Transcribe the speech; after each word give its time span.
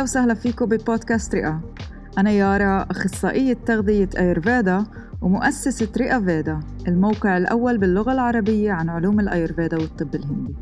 أهلا 0.00 0.10
وسهلا 0.10 0.34
فيكم 0.34 0.66
ببودكاست 0.66 1.34
رئة. 1.34 1.60
أنا 2.18 2.30
يارا 2.30 2.86
أخصائية 2.90 3.54
تغذية 3.66 4.08
أيرفيدا 4.18 4.84
ومؤسسة 5.22 5.88
رئة 5.96 6.20
فيدا 6.20 6.60
الموقع 6.88 7.36
الأول 7.36 7.78
باللغة 7.78 8.12
العربية 8.12 8.72
عن 8.72 8.88
علوم 8.88 9.20
الأيرفيدا 9.20 9.76
والطب 9.76 10.14
الهندي. 10.14 10.54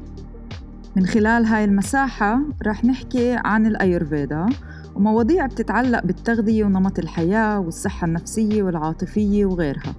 من 0.96 1.06
خلال 1.06 1.44
هاي 1.44 1.64
المساحة 1.64 2.40
رح 2.66 2.84
نحكي 2.84 3.36
عن 3.44 3.66
الأيرفيدا 3.66 4.46
ومواضيع 4.94 5.46
بتتعلق 5.46 6.06
بالتغذية 6.06 6.64
ونمط 6.64 6.98
الحياة 6.98 7.60
والصحة 7.60 8.06
النفسية 8.06 8.62
والعاطفية 8.62 9.46
وغيرها. 9.46 9.94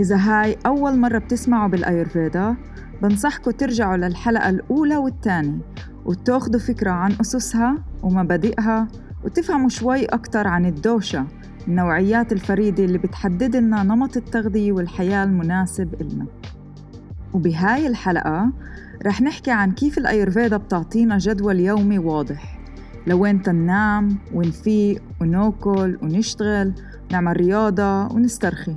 إذا 0.00 0.16
هاي 0.16 0.56
أول 0.66 0.98
مرة 0.98 1.18
بتسمعوا 1.18 1.68
بالأيرفيدا 1.68 2.56
بنصحكم 3.02 3.50
ترجعوا 3.50 3.96
للحلقة 3.96 4.48
الأولى 4.48 4.96
والثانية 4.96 5.60
وتاخدوا 6.04 6.60
فكرة 6.60 6.90
عن 6.90 7.12
أسسها 7.20 7.78
ومبادئها 8.02 8.88
وتفهموا 9.24 9.68
شوي 9.68 10.04
أكتر 10.04 10.46
عن 10.46 10.66
الدوشة 10.66 11.26
النوعيات 11.68 12.32
الفريدة 12.32 12.84
اللي 12.84 12.98
بتحدد 12.98 13.56
لنا 13.56 13.82
نمط 13.82 14.16
التغذية 14.16 14.72
والحياة 14.72 15.24
المناسب 15.24 15.94
إلنا. 16.00 16.26
وبهاي 17.32 17.86
الحلقة 17.86 18.52
رح 19.06 19.22
نحكي 19.22 19.50
عن 19.50 19.72
كيف 19.72 19.98
الأيرفيدا 19.98 20.56
بتعطينا 20.56 21.18
جدول 21.18 21.60
يومي 21.60 21.98
واضح. 21.98 22.58
لوين 23.06 23.42
تنام 23.42 24.18
ونفيق 24.34 25.02
ونأكل 25.20 25.98
ونشتغل 26.02 26.72
نعمل 27.12 27.36
رياضة 27.36 28.06
ونسترخي. 28.06 28.74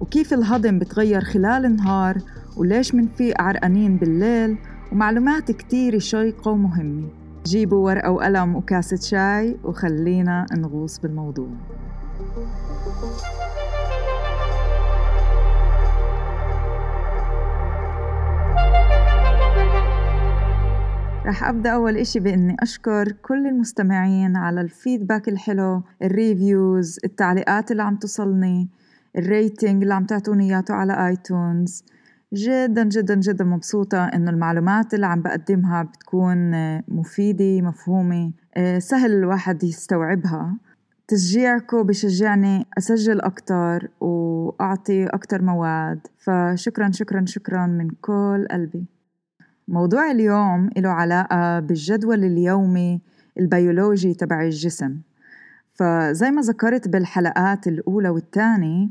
وكيف 0.00 0.34
الهضم 0.34 0.78
بتغير 0.78 1.20
خلال 1.20 1.64
النهار 1.64 2.18
وليش 2.56 2.94
منفيق 2.94 3.42
عرقانين 3.42 3.96
بالليل 3.96 4.58
ومعلومات 4.92 5.50
كتير 5.50 5.98
شيقة 5.98 6.50
ومهمة. 6.50 7.08
جيبوا 7.46 7.84
ورقة 7.86 8.10
وقلم 8.10 8.56
وكاسة 8.56 8.96
شاي 8.96 9.56
وخلينا 9.64 10.46
نغوص 10.52 10.98
بالموضوع. 10.98 11.48
رح 21.26 21.44
أبدأ 21.44 21.70
أول 21.70 21.96
إشي 21.96 22.20
بإني 22.20 22.56
أشكر 22.60 23.12
كل 23.12 23.46
المستمعين 23.46 24.36
على 24.36 24.60
الفيدباك 24.60 25.28
الحلو 25.28 25.82
الريفيوز 26.02 26.98
التعليقات 27.04 27.70
اللي 27.70 27.82
عم 27.82 27.96
تصلني 27.96 28.68
ال 29.18 29.27
rating 29.27 29.82
اللي 29.82 29.94
عم 29.94 30.04
تعطوني 30.04 30.54
إياته 30.54 30.74
على 30.74 31.06
iTunes. 31.08 31.84
جدا 32.34 32.84
جدا 32.84 33.14
جدا 33.14 33.44
مبسوطة 33.44 34.04
إنه 34.04 34.30
المعلومات 34.30 34.94
اللي 34.94 35.06
عم 35.06 35.22
بقدمها 35.22 35.82
بتكون 35.82 36.50
مفيدة 36.88 37.60
مفهومة. 37.62 38.32
آه، 38.56 38.78
سهل 38.78 39.12
الواحد 39.12 39.64
يستوعبها. 39.64 40.56
تشجيعكم 41.08 41.82
بشجعني 41.82 42.66
أسجل 42.78 43.20
أكتر 43.20 43.90
وأعطي 44.00 45.06
أكتر 45.06 45.42
مواد. 45.42 46.06
فشكرا 46.18 46.90
شكرا 46.90 47.24
شكرا 47.26 47.66
من 47.66 47.90
كل 47.90 48.46
قلبي. 48.50 48.84
موضوع 49.68 50.10
اليوم 50.10 50.70
له 50.76 50.88
علاقة 50.88 51.60
بالجدول 51.60 52.24
اليومي 52.24 53.00
البيولوجي 53.40 54.14
تبع 54.14 54.42
الجسم. 54.42 55.00
فزي 55.74 56.30
ما 56.30 56.42
ذكرت 56.42 56.88
بالحلقات 56.88 57.66
الأولى 57.66 58.08
والثانية 58.08 58.88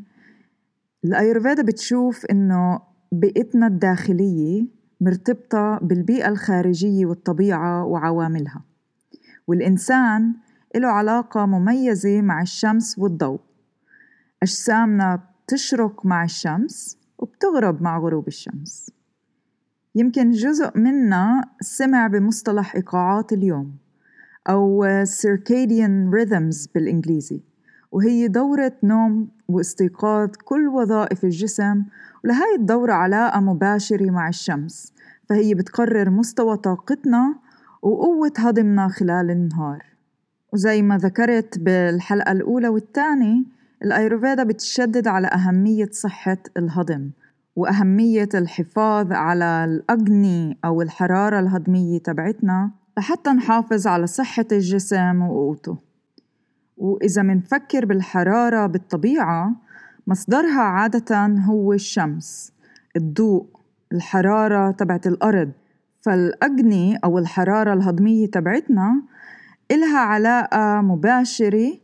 الأيurveda 1.07 1.61
بتشوف 1.61 2.25
إنه 2.25 2.88
بيئتنا 3.11 3.67
الداخلية 3.67 4.67
مرتبطة 5.01 5.79
بالبيئة 5.81 6.29
الخارجية 6.29 7.05
والطبيعة 7.05 7.85
وعواملها. 7.85 8.63
والإنسان 9.47 10.33
له 10.75 10.87
علاقة 10.87 11.45
مميزة 11.45 12.21
مع 12.21 12.41
الشمس 12.41 12.99
والضوء. 12.99 13.39
أجسامنا 14.43 15.19
بتشرق 15.45 16.05
مع 16.05 16.23
الشمس 16.23 16.97
وبتغرب 17.17 17.81
مع 17.81 17.99
غروب 17.99 18.27
الشمس. 18.27 18.91
يمكن 19.95 20.31
جزء 20.31 20.77
منا 20.77 21.43
سمع 21.61 22.07
بمصطلح 22.07 22.75
إيقاعات 22.75 23.33
اليوم 23.33 23.75
أو 24.49 24.85
circadian 25.05 26.11
rhythms 26.11 26.67
بالإنجليزي 26.75 27.41
وهي 27.91 28.27
دورة 28.27 28.73
نوم 28.83 29.27
واستيقاظ 29.49 30.29
كل 30.45 30.67
وظائف 30.67 31.23
الجسم 31.23 31.83
ولهاي 32.23 32.55
الدورة 32.55 32.93
علاقة 32.93 33.39
مباشرة 33.39 34.11
مع 34.11 34.29
الشمس 34.29 34.93
فهي 35.29 35.53
بتقرر 35.53 36.09
مستوى 36.09 36.57
طاقتنا 36.57 37.35
وقوة 37.81 38.33
هضمنا 38.37 38.87
خلال 38.87 39.31
النهار. 39.31 39.83
وزي 40.53 40.81
ما 40.81 40.97
ذكرت 40.97 41.59
بالحلقة 41.59 42.31
الأولى 42.31 42.67
والثانية 42.67 43.43
الأيروفيدا 43.83 44.43
بتشدد 44.43 45.07
على 45.07 45.27
أهمية 45.27 45.89
صحة 45.91 46.37
الهضم 46.57 47.09
وأهمية 47.55 48.29
الحفاظ 48.33 49.11
على 49.11 49.65
الأجني 49.65 50.57
أو 50.65 50.81
الحرارة 50.81 51.39
الهضمية 51.39 51.99
تبعتنا 51.99 52.71
لحتى 52.97 53.29
نحافظ 53.29 53.87
على 53.87 54.07
صحة 54.07 54.45
الجسم 54.51 55.21
وقوته. 55.21 55.88
وإذا 56.79 57.21
منفكر 57.21 57.85
بالحرارة 57.85 58.65
بالطبيعة 58.65 59.55
مصدرها 60.07 60.61
عادة 60.61 61.25
هو 61.25 61.73
الشمس 61.73 62.53
الضوء 62.95 63.45
الحرارة 63.91 64.71
تبعت 64.71 65.07
الأرض. 65.07 65.51
فالأجني 66.01 66.97
أو 67.03 67.17
الحرارة 67.17 67.73
الهضمية 67.73 68.27
تبعتنا 68.27 69.01
إلها 69.71 69.99
علاقة 69.99 70.81
مباشرة 70.81 71.77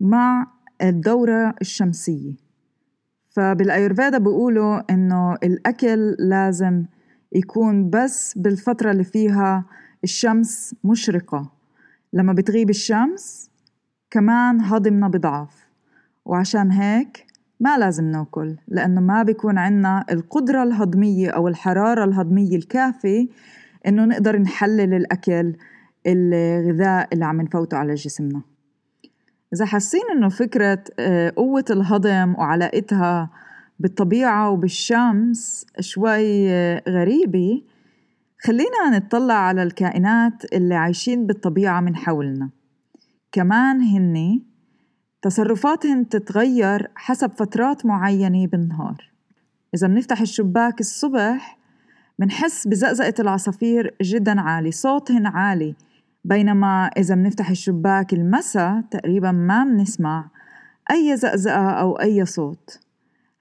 مع 0.00 0.46
الدورة 0.82 1.54
الشمسية. 1.60 2.32
فبالأيurveda 3.28 4.16
بيقولوا 4.16 4.92
إنه 4.92 5.34
الأكل 5.34 6.16
لازم 6.18 6.84
يكون 7.32 7.90
بس 7.90 8.38
بالفترة 8.38 8.90
اللي 8.90 9.04
فيها 9.04 9.64
الشمس 10.04 10.74
مشرقة. 10.84 11.52
لما 12.12 12.32
بتغيب 12.32 12.70
الشمس 12.70 13.50
كمان 14.14 14.60
هضمنا 14.60 15.08
بضعف. 15.08 15.68
وعشان 16.24 16.70
هيك 16.70 17.26
ما 17.60 17.78
لازم 17.78 18.04
ناكل 18.04 18.56
لأنه 18.68 19.00
ما 19.00 19.22
بيكون 19.22 19.58
عنا 19.58 20.04
القدرة 20.10 20.62
الهضمية 20.62 21.30
أو 21.30 21.48
الحرارة 21.48 22.04
الهضمية 22.04 22.56
الكافية 22.56 23.28
إنه 23.86 24.04
نقدر 24.04 24.38
نحلل 24.38 24.94
الأكل 24.94 25.56
الغذاء 26.06 27.08
اللي 27.12 27.24
عم 27.24 27.40
نفوته 27.40 27.76
على 27.76 27.94
جسمنا. 27.94 28.42
إذا 29.54 29.64
حاسين 29.64 30.02
إنه 30.16 30.28
فكرة 30.28 30.84
آه، 30.98 31.32
قوة 31.36 31.64
الهضم 31.70 32.34
وعلاقتها 32.38 33.30
بالطبيعة 33.80 34.50
وبالشمس 34.50 35.66
شوي 35.80 36.50
آه، 36.50 36.82
غريبة 36.88 37.62
خلينا 38.40 38.90
نطلع 38.92 39.34
على 39.34 39.62
الكائنات 39.62 40.44
اللي 40.52 40.74
عايشين 40.74 41.26
بالطبيعة 41.26 41.80
من 41.80 41.96
حولنا. 41.96 42.50
كمان 43.34 43.80
هني 43.82 44.42
تصرفاتهن 45.22 46.08
تتغير 46.08 46.90
حسب 46.94 47.30
فترات 47.32 47.86
معينة 47.86 48.46
بالنهار. 48.46 49.10
إذا 49.74 49.86
بنفتح 49.86 50.20
الشباك 50.20 50.80
الصبح 50.80 51.58
منحس 52.18 52.68
بزقزقة 52.68 53.14
العصافير 53.20 53.94
جدا 54.02 54.40
عالي 54.40 54.70
صوتهن 54.70 55.26
عالي. 55.26 55.74
بينما 56.24 56.90
إذا 56.96 57.14
بنفتح 57.14 57.50
الشباك 57.50 58.12
المساء 58.12 58.80
تقريبا 58.80 59.32
ما 59.32 59.64
بنسمع 59.64 60.30
أي 60.90 61.16
زقزقة 61.16 61.70
أو 61.70 62.00
أي 62.00 62.24
صوت. 62.24 62.80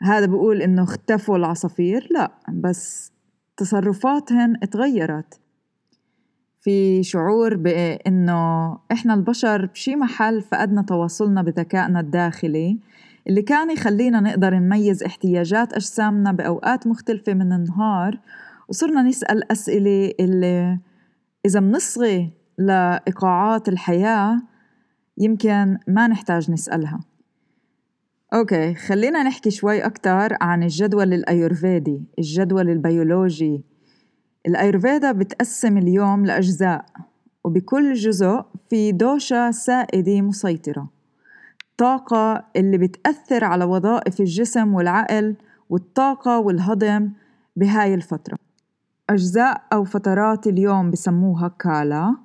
هذا 0.01 0.25
بقول 0.25 0.61
إنه 0.61 0.83
اختفوا 0.83 1.37
العصافير 1.37 2.07
لا 2.11 2.31
بس 2.53 3.11
تصرفاتهن 3.57 4.55
اتغيرت. 4.63 5.42
في 6.63 7.03
شعور 7.03 7.55
بإنه 7.55 8.77
إحنا 8.91 9.13
البشر 9.13 9.65
بشي 9.65 9.95
محل 9.95 10.41
فقدنا 10.41 10.81
تواصلنا 10.81 11.41
بذكائنا 11.41 11.99
الداخلي 11.99 12.79
اللي 13.27 13.41
كان 13.41 13.71
يخلينا 13.71 14.19
نقدر 14.19 14.53
نميز 14.53 15.03
احتياجات 15.03 15.73
أجسامنا 15.73 16.31
بأوقات 16.31 16.87
مختلفة 16.87 17.33
من 17.33 17.53
النهار 17.53 18.19
وصرنا 18.69 19.01
نسأل 19.01 19.51
أسئلة 19.51 20.13
اللي 20.19 20.79
إذا 21.45 21.59
منصغي 21.59 22.31
لإيقاعات 22.57 23.69
الحياة 23.69 24.41
يمكن 25.17 25.77
ما 25.87 26.07
نحتاج 26.07 26.51
نسألها. 26.51 26.99
okay 28.33 28.73
خلينا 28.75 29.23
نحكي 29.23 29.51
شوي 29.51 29.85
أكتر 29.85 30.37
عن 30.41 30.63
الجدول 30.63 31.13
الأيورفيدي 31.13 32.03
الجدول 32.19 32.69
البيولوجي. 32.69 33.72
الأيرفيدا 34.47 35.11
بتقسم 35.11 35.77
اليوم 35.77 36.25
لأجزاء 36.25 36.85
وبكل 37.43 37.93
جزء 37.93 38.45
في 38.69 38.91
دوشا 38.91 39.51
سائدة 39.51 40.21
مسيطرة. 40.21 40.89
الطاقة 41.71 42.45
اللي 42.55 42.77
بتأثر 42.77 43.43
على 43.43 43.65
وظائف 43.65 44.19
الجسم 44.19 44.73
والعقل 44.73 45.35
والطاقة 45.69 46.39
والهضم 46.39 47.11
بهاي 47.55 47.93
الفترة. 47.93 48.37
أجزاء 49.09 49.63
أو 49.73 49.83
فترات 49.83 50.47
اليوم 50.47 50.91
بسموها 50.91 51.47
كالا 51.47 52.15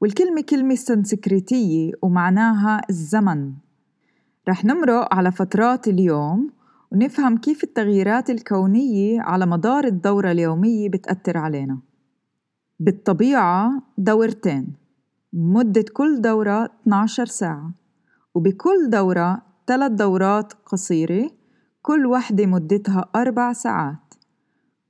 والكلمة 0.00 0.42
كلمة 0.42 0.74
سنسكريتية 0.74 1.92
ومعناها 2.02 2.80
الزمن. 2.90 3.52
رح 4.48 4.64
نمرق 4.64 5.14
على 5.14 5.32
فترات 5.32 5.88
اليوم 5.88 6.50
ونفهم 6.92 7.36
كيف 7.36 7.64
التغييرات 7.64 8.30
الكونية 8.30 9.20
على 9.20 9.46
مدار 9.46 9.84
الدورة 9.84 10.30
اليومية 10.30 10.88
بتأثر 10.88 11.38
علينا. 11.38 11.78
بالطبيعة 12.80 13.82
دورتين 13.98 14.72
مدة 15.32 15.84
كل 15.92 16.20
دورة 16.20 16.64
12 16.82 17.26
ساعة 17.26 17.70
وبكل 18.34 18.90
دورة 18.90 19.42
ثلاث 19.66 19.92
دورات 19.92 20.52
قصيرة 20.52 21.30
كل 21.82 22.06
وحدة 22.06 22.46
مدتها 22.46 23.08
أربع 23.16 23.52
ساعات. 23.52 24.14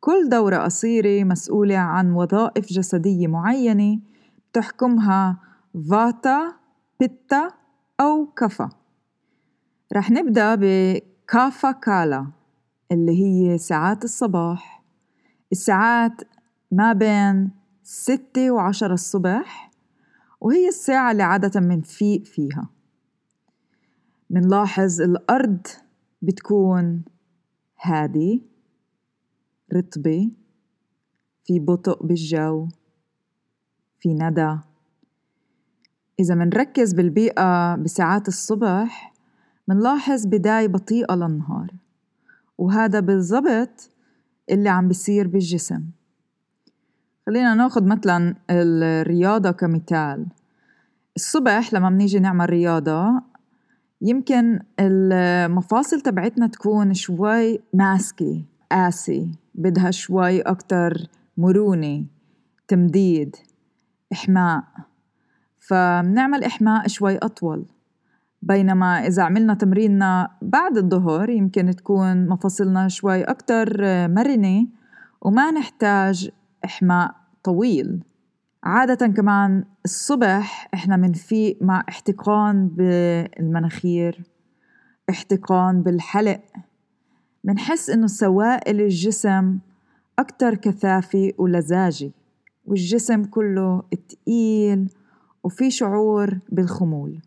كل 0.01 0.29
دورة 0.29 0.57
قصيرة 0.57 1.25
مسؤولة 1.25 1.77
عن 1.77 2.13
وظائف 2.13 2.73
جسدية 2.73 3.27
معينة 3.27 4.01
بتحكمها 4.51 5.39
فاتا 5.91 6.53
بيتا 7.01 7.51
أو 8.01 8.27
كفا 8.27 8.69
رح 9.93 10.11
نبدأ 10.11 10.55
بكافا 11.27 11.73
كالا 11.73 12.27
اللي 12.93 13.13
هي 13.23 13.59
ساعات 13.59 14.05
الصباح. 14.05 14.85
الساعات 15.53 16.23
ما 16.73 16.93
بين 16.93 17.51
ستة 17.83 18.51
وعشرة 18.51 18.95
الصبح 18.95 19.71
وهي 20.41 20.69
الساعة 20.69 21.13
اللي 21.13 21.23
عادة 21.23 21.61
منفيق 21.61 22.25
فيها. 22.25 22.69
منلاحظ 24.31 25.01
الأرض 25.01 25.67
بتكون 26.23 27.05
هادي 27.81 28.43
رطبة 29.75 30.31
في 31.45 31.59
بطء 31.59 32.07
بالجو 32.07 32.69
في 33.99 34.15
ندى. 34.15 34.59
إذا 36.21 36.35
منركز 36.35 36.93
بالبيئة 36.93 37.77
بساعات 37.77 38.29
الصبح 38.29 39.16
منلاحظ 39.69 40.27
بداية 40.27 40.67
بطيئة 40.67 41.15
للنهار 41.15 41.71
وهذا 42.59 43.01
بالضبط 43.01 43.91
اللي 44.51 44.69
عم 44.69 44.89
بيصير 44.89 45.29
بالجسم. 45.29 45.85
خلينا 47.27 47.55
ناخد 47.55 47.87
مثلا 47.87 48.35
الرياضة 48.51 49.51
كمثال. 49.51 50.27
الصبح 51.17 51.75
لما 51.75 51.91
بنيجي 51.91 52.19
نعمل 52.19 52.51
رياضة 52.51 53.23
يمكن 54.03 54.61
المفاصل 54.81 56.01
تبعتنا 56.01 56.47
تكون 56.47 56.95
شوي 56.95 57.61
ماسكة 57.75 58.45
قاسي 58.73 59.31
بدها 59.55 59.91
شوي 59.91 60.41
أكتر 60.41 61.09
مرونة 61.37 62.05
تمديد 62.69 63.37
إحماء. 64.13 64.65
فبنعمل 65.59 66.45
إحماء 66.45 66.89
شوي 66.89 67.19
أطول. 67.19 67.65
بينما 68.47 69.07
إذا 69.07 69.23
عملنا 69.23 69.55
تمريننا 69.55 70.29
بعد 70.43 70.77
الظهر 70.77 71.31
يمكن 71.31 71.71
تكون 71.77 72.29
مفاصلنا 72.29 72.89
شوي 72.89 73.23
أكتر 73.23 73.69
مرنة 74.09 74.67
وما 75.23 75.51
نحتاج 75.51 76.31
إحماء 76.65 77.15
طويل. 77.45 78.03
عادة 78.65 79.07
كمان 79.07 79.65
الصبح 79.85 80.69
إحنا 80.75 80.97
منفيق 80.97 81.59
مع 81.61 81.85
احتقان 81.89 82.69
بالمناخير 82.69 84.23
احتقان 85.11 85.83
بالحلق. 85.83 86.41
منحس 87.45 87.91
إنه 87.91 88.07
سوائل 88.07 88.81
الجسم 88.81 89.59
أكتر 90.19 90.55
كثافة 90.55 91.33
ولزاجة 91.39 92.11
والجسم 92.67 93.25
كله 93.25 93.83
تقيل 94.09 94.91
وفي 95.45 95.71
شعور 95.71 96.39
بالخمول. 96.53 97.21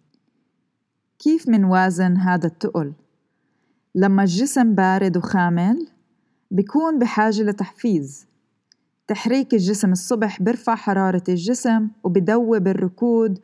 كيف 1.19 1.49
منوازن 1.49 2.17
هذا 2.17 2.47
التقل؟ 2.47 2.93
لما 3.95 4.23
الجسم 4.23 4.75
بارد 4.75 5.17
وخامل 5.17 5.87
بيكون 6.51 6.99
بحاجة 6.99 7.41
لتحفيز. 7.41 8.27
تحريك 9.07 9.53
الجسم 9.53 9.91
الصبح 9.91 10.41
برفع 10.41 10.75
حرارة 10.75 11.23
الجسم 11.29 11.87
وبدوب 12.03 12.67
الركود 12.67 13.39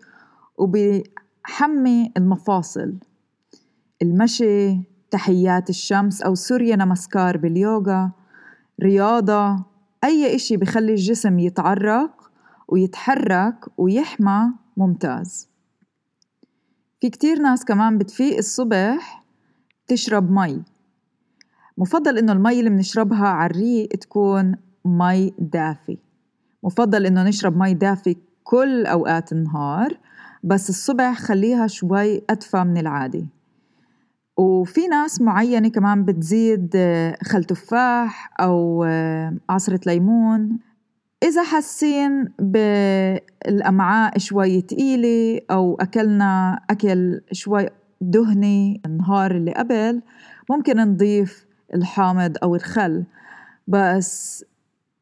وبحمي 0.58 2.12
المفاصل. 2.18 2.96
المشي 4.02 4.80
تحيات 5.12 5.70
الشمس 5.70 6.22
أو 6.22 6.36
سوريا 6.36 6.76
نمسكار 6.76 7.38
باليوغا 7.38 8.12
رياضة 8.84 9.64
أي 10.04 10.36
إشي 10.36 10.58
بخلي 10.58 10.92
الجسم 10.92 11.40
يتعرق 11.40 12.32
ويتحرك 12.68 13.66
ويحمى 13.78 14.52
ممتاز. 14.78 15.55
في 17.06 17.10
كتير 17.10 17.40
ناس 17.40 17.66
كمان 17.66 17.98
بتفيق 17.98 18.38
الصبح 18.38 19.24
تشرب 19.88 20.32
مي. 20.32 20.64
مفضل 21.78 22.18
إنه 22.18 22.32
المي 22.32 22.60
اللي 22.60 22.70
بنشربها 22.70 23.28
على 23.28 23.52
الريق 23.52 23.88
تكون 23.88 24.56
مي 24.86 25.34
دافي. 25.40 25.98
مفضل 26.64 27.06
إنه 27.06 27.24
نشرب 27.24 27.58
مي 27.58 27.74
دافي 27.74 28.16
كل 28.44 28.86
أوقات 28.86 29.32
النهار 29.32 29.98
بس 30.44 30.70
الصبح 30.70 31.20
خليها 31.20 31.68
شوي 31.68 32.22
أدفى 32.30 32.64
من 32.64 32.78
العادي 32.78 33.28
وفي 34.38 34.88
ناس 34.88 35.22
معينة 35.22 35.70
كمان 35.70 36.06
بتزيد 36.06 36.78
خل 37.24 37.44
تفاح 37.44 38.30
أو 38.40 38.84
عصرة 39.50 39.80
ليمون 39.86 40.60
إذا 41.26 41.44
حاسين 41.44 42.34
بالأمعاء 42.40 44.18
شوي 44.18 44.62
تقيلة 44.62 45.42
أو 45.52 45.76
أكلنا 45.76 46.62
أكل 46.70 47.22
شوي 47.32 47.70
دهني 48.02 48.82
النهار 48.86 49.32
اللي 49.32 49.54
قبل 49.54 50.02
ممكن 50.50 50.78
نضيف 50.78 51.46
الحامض 51.74 52.38
أو 52.44 52.56
الخل. 52.56 53.06
بس 53.68 54.46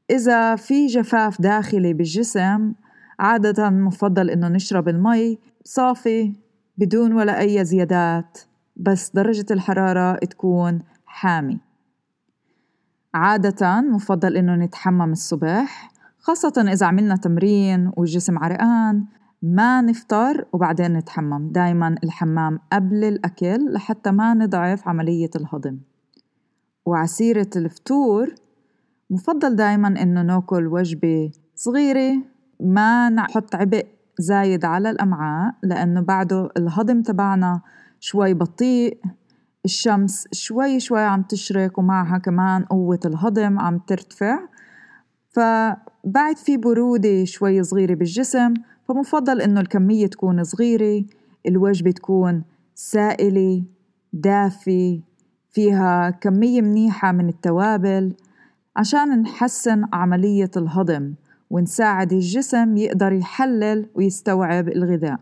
إذا 0.09 0.55
في 0.55 0.87
جفاف 0.87 1.41
داخلي 1.41 1.93
بالجسم 1.93 2.73
عادة 3.19 3.69
مفضل 3.69 4.29
إنه 4.29 4.47
نشرب 4.47 4.89
المي 4.89 5.39
صافي 5.63 6.33
بدون 6.77 7.13
ولا 7.13 7.39
أي 7.39 7.65
زيادات 7.65 8.39
بس 8.75 9.11
درجة 9.13 9.45
الحرارة 9.51 10.15
تكون 10.15 10.81
حامي. 11.05 11.59
عادة 13.13 13.81
مفضل 13.81 14.37
إنه 14.37 14.55
نتحمم 14.55 15.11
الصبح 15.11 15.92
خاصة 16.25 16.53
إذا 16.73 16.85
عملنا 16.85 17.15
تمرين 17.15 17.91
والجسم 17.97 18.39
عرقان 18.39 19.05
ما 19.41 19.81
نفطر 19.81 20.45
وبعدين 20.53 20.93
نتحمم. 20.93 21.51
دايما 21.51 21.95
الحمام 22.03 22.59
قبل 22.73 23.03
الأكل 23.03 23.73
لحتى 23.73 24.11
ما 24.11 24.33
نضعف 24.33 24.87
عملية 24.87 25.29
الهضم. 25.35 25.79
وعسيرة 26.85 27.49
الفطور 27.55 28.35
مفضل 29.09 29.55
دايما 29.55 29.87
إنه 29.87 30.21
نأكل 30.21 30.67
وجبة 30.67 31.31
صغيرة 31.55 32.23
ما 32.59 33.09
نحط 33.09 33.55
عبء 33.55 33.85
زايد 34.19 34.65
على 34.65 34.89
الأمعاء 34.89 35.55
لأنه 35.63 36.01
بعده 36.01 36.49
الهضم 36.57 37.01
تبعنا 37.01 37.61
شوي 37.99 38.33
بطيء 38.33 38.97
الشمس 39.65 40.27
شوي 40.31 40.79
شوي 40.79 41.01
عم 41.01 41.23
تشرق 41.23 41.79
ومعها 41.79 42.17
كمان 42.17 42.63
قوة 42.63 42.99
الهضم 43.05 43.59
عم 43.59 43.77
ترتفع. 43.77 44.39
فبعد 46.03 46.37
في 46.37 46.57
برودة 46.57 47.25
شوي 47.25 47.63
صغيرة 47.63 47.93
بالجسم 47.95 48.53
فمفضل 48.87 49.41
إنه 49.41 49.61
الكمية 49.61 50.07
تكون 50.07 50.43
صغيرة 50.43 51.05
الوجبة 51.47 51.91
تكون 51.91 52.43
سائلة 52.75 53.63
دافي 54.13 55.01
فيها 55.51 56.09
كمية 56.09 56.61
منيحة 56.61 57.11
من 57.11 57.29
التوابل 57.29 58.13
عشان 58.75 59.21
نحسن 59.21 59.83
عملية 59.93 60.51
الهضم 60.57 61.13
ونساعد 61.49 62.13
الجسم 62.13 62.77
يقدر 62.77 63.11
يحلل 63.13 63.89
ويستوعب 63.95 64.67
الغذاء. 64.67 65.19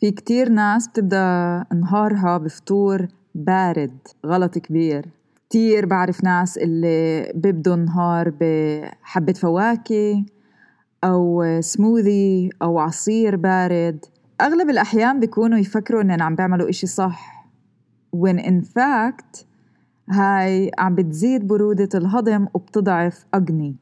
في 0.00 0.10
كتير 0.10 0.48
ناس 0.48 0.88
بتبدأ 0.88 1.64
نهارها 1.74 2.38
بفطور 2.38 3.08
بارد 3.34 3.98
غلط 4.26 4.58
كبير. 4.58 5.06
كتير 5.52 5.86
بعرف 5.86 6.24
ناس 6.24 6.58
اللي 6.58 7.32
بيبدوا 7.34 7.74
النهار 7.74 8.32
بحبة 8.40 9.32
فواكه 9.32 10.24
أو 11.04 11.44
سموذي 11.60 12.50
أو 12.62 12.78
عصير 12.78 13.36
بارد. 13.36 14.04
أغلب 14.40 14.70
الأحيان 14.70 15.20
بيكونوا 15.20 15.58
يفكروا 15.58 16.02
إنهم 16.02 16.22
عم 16.22 16.34
بيعملوا 16.34 16.68
إشي 16.68 16.86
صح 16.86 17.48
when 18.16 18.38
in 18.38 18.62
fact 18.64 19.44
هاي 20.10 20.70
عم 20.78 20.94
بتزيد 20.94 21.46
برودة 21.46 21.88
الهضم 21.94 22.46
وبتضعف 22.54 23.24
أجني 23.34 23.76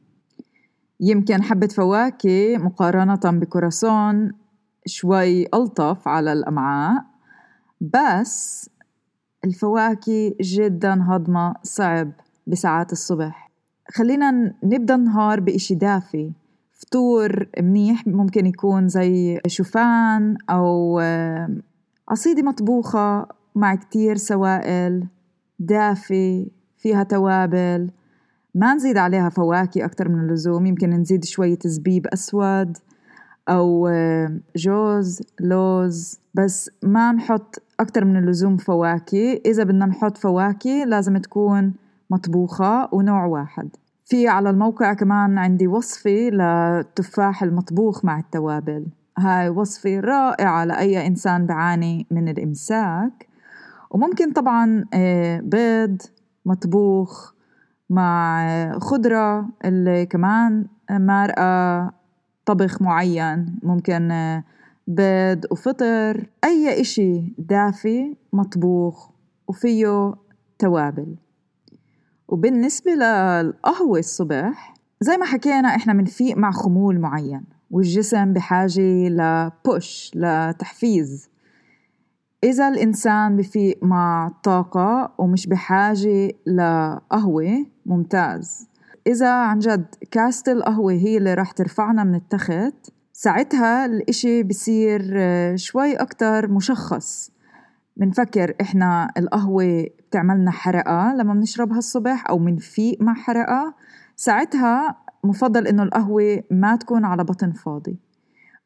يمكن 0.99 1.43
حبة 1.43 1.67
فواكه 1.67 2.57
مقارنة 2.57 3.39
بكراسون 3.39 4.31
شوي 4.85 5.45
ألطف 5.53 6.07
على 6.07 6.33
الأمعاء 6.33 7.03
بس 7.81 8.69
الفواكه 9.45 10.35
جدا 10.41 11.03
هضمها 11.03 11.53
صعب 11.63 12.11
بساعات 12.47 12.91
الصبح. 12.91 13.51
خلينا 13.93 14.53
نبدأ 14.63 14.95
النهار 14.95 15.39
بإشي 15.39 15.75
دافي. 15.75 16.31
فطور 16.71 17.47
منيح 17.59 18.07
ممكن 18.07 18.45
يكون 18.45 18.87
زي 18.87 19.39
شوفان 19.47 20.37
أو 20.49 20.99
عصيدة 22.09 22.41
مطبوخة 22.41 23.27
مع 23.55 23.75
كتير 23.75 24.15
سوائل 24.15 25.07
دافي 25.59 26.51
فيها 26.77 27.03
توابل. 27.03 27.91
ما 28.55 28.73
نزيد 28.73 28.97
عليها 28.97 29.29
فواكه 29.29 29.85
أكتر 29.85 30.09
من 30.09 30.19
اللزوم 30.19 30.65
يمكن 30.65 30.89
نزيد 30.89 31.25
شوية 31.25 31.59
زبيب 31.65 32.07
أسود. 32.07 32.77
أو 33.49 33.89
جوز 34.55 35.21
لوز. 35.39 36.19
بس 36.33 36.69
ما 36.83 37.11
نحط 37.11 37.61
أكتر 37.79 38.05
من 38.05 38.17
اللزوم 38.17 38.57
فواكه. 38.57 39.41
إذا 39.45 39.63
بدنا 39.63 39.85
نحط 39.85 40.17
فواكه 40.17 40.83
لازم 40.87 41.17
تكون 41.17 41.73
مطبوخة 42.09 42.89
ونوع 42.91 43.25
واحد. 43.25 43.69
في 44.05 44.27
على 44.27 44.49
الموقع 44.49 44.93
كمان 44.93 45.37
عندي 45.37 45.67
وصفة 45.67 46.29
للتفاح 46.29 47.43
المطبوخ 47.43 48.05
مع 48.05 48.19
التوابل. 48.19 48.85
هاي 49.17 49.49
وصفة 49.49 49.99
رائعة 49.99 50.65
لأي 50.65 51.07
إنسان 51.07 51.45
بعاني 51.45 52.05
من 52.11 52.29
الإمساك. 52.29 53.27
وممكن 53.91 54.31
طبعا 54.31 54.85
آه، 54.93 55.39
بيض 55.39 56.01
مطبوخ 56.45 57.33
مع 57.89 58.79
خضرة 58.79 59.49
اللي 59.65 60.05
كمان 60.05 60.65
مارقة. 60.91 61.91
طبخ 62.51 62.81
معين 62.81 63.59
ممكن 63.63 64.11
آه، 64.11 64.43
بيض 64.87 65.45
وفطر 65.51 66.29
أي 66.43 66.81
إشي 66.81 67.33
دافي 67.37 68.15
مطبوخ 68.33 69.09
وفيه 69.47 70.13
توابل. 70.59 71.15
وبالنسبة 72.27 72.91
للقهوة 72.91 73.99
الصبح 73.99 74.73
زي 75.01 75.17
ما 75.17 75.25
حكينا 75.25 75.75
إحنا 75.75 75.93
منفيق 75.93 76.37
مع 76.37 76.51
خمول 76.51 76.99
معين 76.99 77.43
والجسم 77.71 78.33
بحاجة 78.33 79.09
لبوش 79.09 80.11
لتحفيز. 80.15 81.29
إذا 82.43 82.67
الإنسان 82.67 83.37
بفيق 83.37 83.83
مع 83.83 84.31
طاقة 84.43 85.13
ومش 85.17 85.47
بحاجة 85.47 86.31
لقهوة 86.47 87.65
ممتاز. 87.85 88.70
إذا 89.07 89.31
عن 89.33 89.59
جد 89.59 89.85
كاسة 90.11 90.51
القهوة 90.51 90.93
هي 90.93 91.17
اللي 91.17 91.33
راح 91.33 91.51
ترفعنا 91.51 92.03
من 92.03 92.15
التخت 92.15 92.91
ساعتها 93.13 93.85
الإشي 93.85 94.43
بصير 94.43 95.01
شوي 95.55 95.95
أكتر 95.95 96.47
مشخص. 96.47 97.31
منفكر 97.97 98.55
إحنا 98.61 99.11
القهوة 99.17 99.87
بتعملنا 100.09 100.51
حرقة 100.51 101.13
لما 101.13 101.33
بنشربها 101.33 101.77
الصبح 101.77 102.29
أو 102.29 102.39
منفيق 102.39 102.97
مع 103.01 103.13
حرقة. 103.13 103.73
ساعتها 104.15 104.95
مفضل 105.23 105.67
إنه 105.67 105.83
القهوة 105.83 106.43
ما 106.51 106.75
تكون 106.75 107.05
على 107.05 107.23
بطن 107.23 107.51
فاضي. 107.51 107.99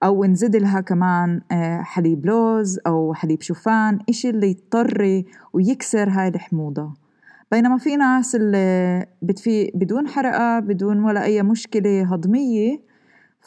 أو 0.04 0.26
نزيد 0.26 0.56
لها 0.56 0.82
كمان 0.82 1.42
آه، 1.52 1.82
حليب 1.82 2.26
لوز 2.26 2.80
أو 2.88 3.14
حليب 3.14 3.42
شوفان 3.42 4.00
إشي 4.10 4.30
اللي 4.30 4.50
يضطري 4.50 5.26
ويكسر 5.54 6.10
هاي 6.10 6.28
الحموضة. 6.28 7.05
بينما 7.52 7.78
في 7.78 7.96
ناس 7.96 8.36
اللي 8.36 9.06
بتفيق 9.22 9.72
بدون 9.76 10.08
حرقة 10.08 10.60
بدون 10.60 11.04
ولا 11.04 11.24
أي 11.24 11.44
مشكلة 11.44 12.14
هضمية 12.14 12.82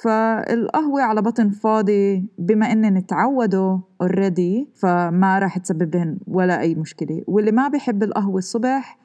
فالقهوة 0.02 1.02
على 1.02 1.22
بطن 1.22 1.50
فاضي 1.50 2.28
بما 2.38 2.72
إن 2.72 3.06
تعودوا 3.06 3.78
اوريدي 4.00 4.68
فما 4.74 5.38
راح 5.38 5.58
تسبب 5.58 6.18
ولا 6.26 6.60
أي 6.60 6.74
مشكلة. 6.74 7.22
واللي 7.26 7.52
ما 7.52 7.68
بيحب 7.68 8.02
القهوة 8.02 8.38
الصبح 8.38 8.98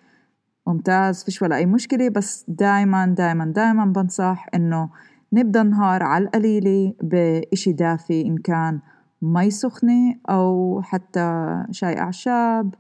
ممتاز 0.68 1.24
فيش 1.24 1.42
ولا 1.42 1.56
أي 1.56 1.66
مشكلة 1.66 2.10
بس 2.10 2.46
دايما 2.48 3.06
دايما 3.06 3.46
دايما 3.46 3.86
بنصح 3.86 4.48
إنه 4.56 4.90
نبدأ 5.34 5.62
النهار 5.62 6.04
على 6.04 6.24
القليلة 6.24 6.94
بإشي 7.02 7.72
دافي 7.72 8.22
إن 8.22 8.38
كان 8.38 8.80
مي 9.22 9.52
سخنة 9.52 10.16
أو 10.30 10.82
حتى 10.82 11.58
شاي 11.72 12.00
أعشاب 12.00 12.76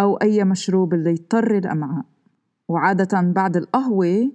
أو 0.00 0.16
أي 0.16 0.44
مشروب 0.44 0.94
اللي 0.94 1.10
يطر 1.12 1.58
الأمعاء. 1.58 2.04
وعادة 2.68 3.20
بعد 3.20 3.56
القهوة 3.56 4.32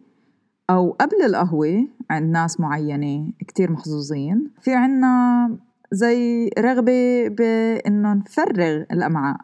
أو 0.69 0.91
قبل 0.91 1.21
القهوة 1.25 1.87
عند 2.09 2.31
ناس 2.31 2.59
معينة 2.59 3.33
كتير 3.47 3.71
محظوظين 3.71 4.51
في 4.61 4.73
عنا 4.73 5.57
زي 5.91 6.49
رغبة 6.59 7.27
بإنه 7.27 8.13
نفرغ 8.13 8.83
الأمعاء 8.91 9.37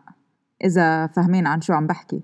إذا 0.63 1.07
فاهمين 1.07 1.47
عن 1.47 1.61
شو 1.61 1.73
عم 1.73 1.87
بحكي. 1.87 2.23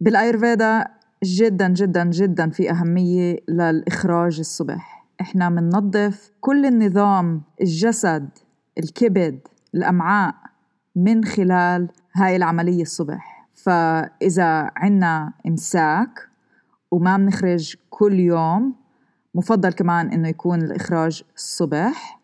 بالآيرفيدا 0.00 0.84
جدا 1.24 1.68
جدا 1.68 2.04
جدا 2.04 2.50
في 2.50 2.70
أهمية 2.70 3.36
للإخراج 3.48 4.38
الصبح. 4.38 5.06
إحنا 5.20 5.48
مننظف 5.48 6.30
كل 6.40 6.66
النظام 6.66 7.42
الجسد 7.60 8.28
الكبد 8.78 9.38
الأمعاء. 9.74 10.34
من 10.96 11.24
خلال 11.24 11.88
هاي 12.14 12.36
العملية 12.36 12.82
الصبح. 12.82 13.48
فإذا 13.54 14.70
عنا 14.76 15.32
إمساك 15.46 16.28
وما 16.90 17.16
بنخرج 17.16 17.76
كل 17.90 18.20
يوم 18.20 18.74
مفضل 19.34 19.72
كمان 19.72 20.12
إنه 20.12 20.28
يكون 20.28 20.62
الإخراج 20.62 21.22
الصبح. 21.36 22.20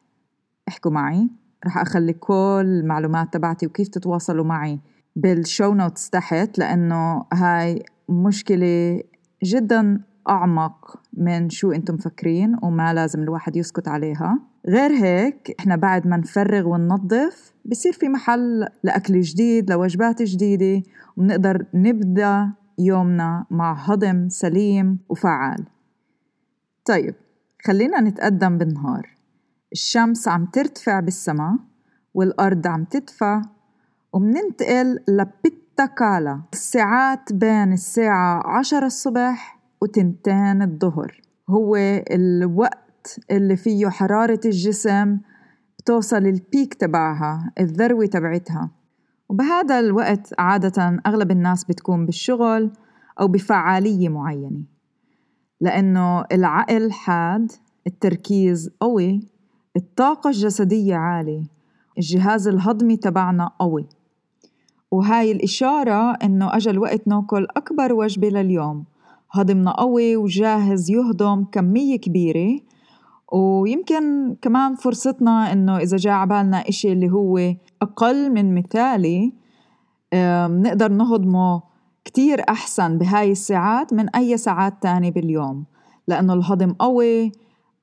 احكوا 0.68 0.90
معي. 0.90 1.28
رح 1.66 1.78
أخلي 1.78 2.12
كل 2.12 2.80
المعلومات 2.82 3.32
تبعتي 3.32 3.66
وكيف 3.66 3.88
تتواصلوا 3.88 4.44
معي 4.44 4.80
بال 5.16 5.36
show 5.36 5.75
notes 5.75 6.10
تحت 6.10 6.58
لأنه 6.58 7.24
هاي 7.32 7.82
مشكلة 8.08 9.02
جدا 9.44 10.00
أعمق 10.28 11.00
من 11.12 11.50
شو 11.50 11.72
أنتم 11.72 11.94
مفكرين 11.94 12.56
وما 12.62 12.94
لازم 12.94 13.22
الواحد 13.22 13.56
يسكت 13.56 13.88
عليها. 13.88 14.50
غير 14.68 14.90
هيك 14.90 15.54
إحنا 15.60 15.76
بعد 15.76 16.06
ما 16.06 16.16
نفرغ 16.16 16.68
وننظف 16.68 17.52
بصير 17.64 17.92
في 17.92 18.08
محل 18.08 18.66
لأكل 18.84 19.20
جديد 19.20 19.70
لوجبات 19.70 20.22
جديدة 20.22 20.82
وبنقدر 21.16 21.66
نبدأ 21.74 22.52
يومنا 22.78 23.46
مع 23.50 23.72
هضم 23.72 24.28
سليم 24.28 24.98
وفعال. 25.08 25.64
طيب 26.84 27.14
خلينا 27.64 28.00
نتقدم 28.00 28.58
بالنهار. 28.58 29.16
الشمس 29.72 30.28
عم 30.28 30.46
ترتفع 30.46 31.00
بالسماء 31.00 31.56
والأرض 32.14 32.66
عم 32.66 32.84
تدفى 32.84 33.42
ومننتقل 34.12 34.98
لبيتا 35.08 35.86
كالا. 35.86 36.40
الساعات 36.52 37.32
بين 37.32 37.72
الساعة 37.72 38.42
عشرة 38.46 38.86
الصبح 38.86 39.58
وتنتين 39.82 40.62
الظهر. 40.62 41.20
هو 41.48 41.76
الوقت 42.10 42.79
اللي 43.30 43.57
فيه 43.57 43.88
حرارة 43.88 44.40
الجسم 44.45 45.19
بتوصل 45.78 46.16
البيك 46.26 46.75
تبعها 46.75 47.52
الذروة 47.61 48.07
تبعتها. 48.07 48.71
وبهذا 49.28 49.80
الوقت 49.80 50.35
عادة 50.38 51.00
أغلب 51.07 51.30
الناس 51.30 51.64
بتكون 51.64 52.07
بالشغل 52.07 52.71
أو 53.21 53.28
بفعالية 53.28 54.09
معينة. 54.09 54.62
لأنه 55.61 56.25
العقل 56.33 56.92
حاد 56.92 57.52
التركيز 57.87 58.71
قوي 58.80 59.21
الطاقة 59.76 60.30
الجسدية 60.30 60.97
عالية 60.97 61.42
الجهاز 61.99 62.49
الهضمي 62.49 62.97
تبعنا 62.97 63.50
قوي. 63.59 63.87
وهاي 64.90 65.33
الإشارة 65.33 66.12
إنه 66.12 66.57
أجا 66.57 66.71
الوقت 66.71 67.09
نأكل 67.09 67.47
أكبر 67.57 67.92
وجبة 67.92 68.28
لليوم. 68.28 68.85
هضمنا 69.33 69.71
قوي 69.71 70.16
وجاهز 70.16 70.90
يهضم 70.90 71.45
كمية 71.45 71.97
كبيرة 72.00 72.61
ويمكن 73.32 74.37
كمان 74.42 74.75
فرصتنا 74.75 75.52
إنه 75.52 75.76
إذا 75.76 75.96
جاء 75.96 76.12
عبالنا 76.12 76.68
إشي 76.68 76.92
اللي 76.92 77.10
هو 77.10 77.54
أقل 77.82 78.32
من 78.32 78.54
مثالي 78.54 79.32
نقدر 80.49 80.92
نهضمه 80.92 81.62
كتير 82.04 82.40
أحسن 82.49 82.99
بهاي 82.99 83.32
الساعات 83.32 83.92
من 83.92 84.08
أي 84.08 84.37
ساعات 84.37 84.82
تانية 84.82 85.12
باليوم. 85.12 85.64
لأنه 86.08 86.34
الهضم 86.34 86.72
قوي 86.72 87.32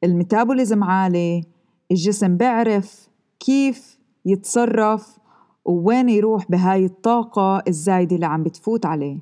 الميتابوليزم 0.03 0.83
عالي 0.83 1.43
الجسم 1.91 2.37
بيعرف 2.37 3.09
كيف 3.39 3.99
يتصرف 4.25 5.17
ووين 5.65 6.09
يروح 6.09 6.51
بهاي 6.51 6.85
الطاقة 6.85 7.63
الزايدة 7.67 8.15
اللي 8.15 8.25
عم 8.25 8.43
بتفوت 8.43 8.85
عليه. 8.85 9.19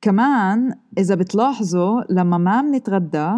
كمان 0.00 0.74
إذا 0.98 1.14
بتلاحظوا 1.14 2.00
لما 2.10 2.38
ما 2.38 2.62
منتغدى 2.62 3.32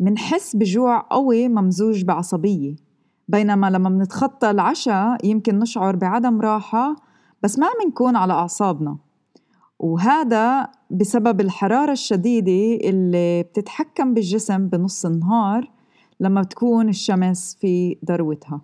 منحس 0.00 0.56
بجوع 0.56 1.06
قوي 1.10 1.48
ممزوج 1.48 2.04
بعصبية. 2.04 2.76
بينما 3.28 3.70
لما 3.70 3.88
منتخطى 3.90 4.50
العشاء 4.50 5.26
يمكن 5.26 5.58
نشعر 5.58 5.96
بعدم 5.96 6.40
راحة 6.40 6.96
بس 7.42 7.58
ما 7.58 7.66
منكون 7.84 8.16
على 8.16 8.32
أعصابنا. 8.32 8.96
وهذا 9.78 10.68
بسبب 10.90 11.40
الحرارة 11.40 11.92
الشديدة 11.92 12.88
اللي 12.88 13.42
بتتحكم 13.42 14.14
بالجسم 14.14 14.68
بنص 14.68 15.06
النهار 15.06 15.70
لما 16.20 16.42
بتكون 16.42 16.88
الشمس 16.88 17.56
في 17.60 17.96
ذروتها. 18.08 18.60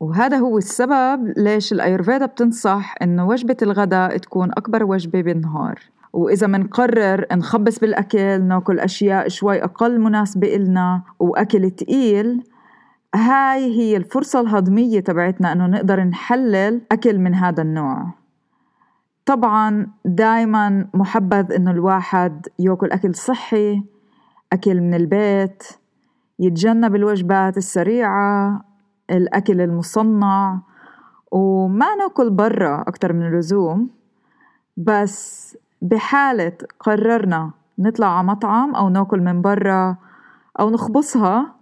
وهذا 0.00 0.36
هو 0.36 0.58
السبب 0.58 1.32
ليش 1.36 1.72
الأيرفيدا 1.72 2.26
بتنصح 2.26 2.94
إنه 3.02 3.26
وجبة 3.26 3.56
الغداء 3.62 4.16
تكون 4.16 4.50
أكبر 4.50 4.84
وجبة 4.84 5.22
بالنهار. 5.22 5.80
وإذا 6.12 6.46
منقرر 6.46 7.26
نخبص 7.32 7.78
بالأكل 7.78 8.42
ناكل 8.42 8.80
أشياء 8.80 9.28
شوي 9.28 9.64
أقل 9.64 10.00
مناسبة 10.00 10.56
إلنا 10.56 11.02
وأكل 11.18 11.70
تقيل 11.70 12.44
هاي 13.14 13.78
هي 13.78 13.96
الفرصة 13.96 14.40
الهضمية 14.40 15.00
تبعتنا 15.00 15.52
إنه 15.52 15.66
نقدر 15.66 16.04
نحلل 16.04 16.80
أكل 16.92 17.18
من 17.18 17.34
هذا 17.34 17.62
النوع. 17.62 18.06
طبعا 19.26 19.86
دايما 20.04 20.86
محبذ 20.94 21.52
إنه 21.52 21.70
الواحد 21.70 22.46
ياكل 22.58 22.90
أكل 22.92 23.14
صحي 23.14 23.82
أكل 24.52 24.80
من 24.80 24.94
البيت 24.94 25.62
يتجنب 26.38 26.94
الوجبات 26.94 27.56
السريعة 27.56 28.64
الأكل 29.10 29.60
المصنع 29.60 30.60
وما 31.30 31.94
ناكل 31.94 32.30
برا 32.30 32.84
أكتر 32.88 33.12
من 33.12 33.26
اللزوم 33.26 33.90
بس 34.76 35.56
بحالة 35.82 36.52
قررنا 36.80 37.50
نطلع 37.78 38.18
على 38.18 38.26
مطعم 38.26 38.74
أو 38.74 38.88
ناكل 38.88 39.20
من 39.20 39.42
برا 39.42 39.96
أو 40.60 40.70
نخبصها 40.70 41.54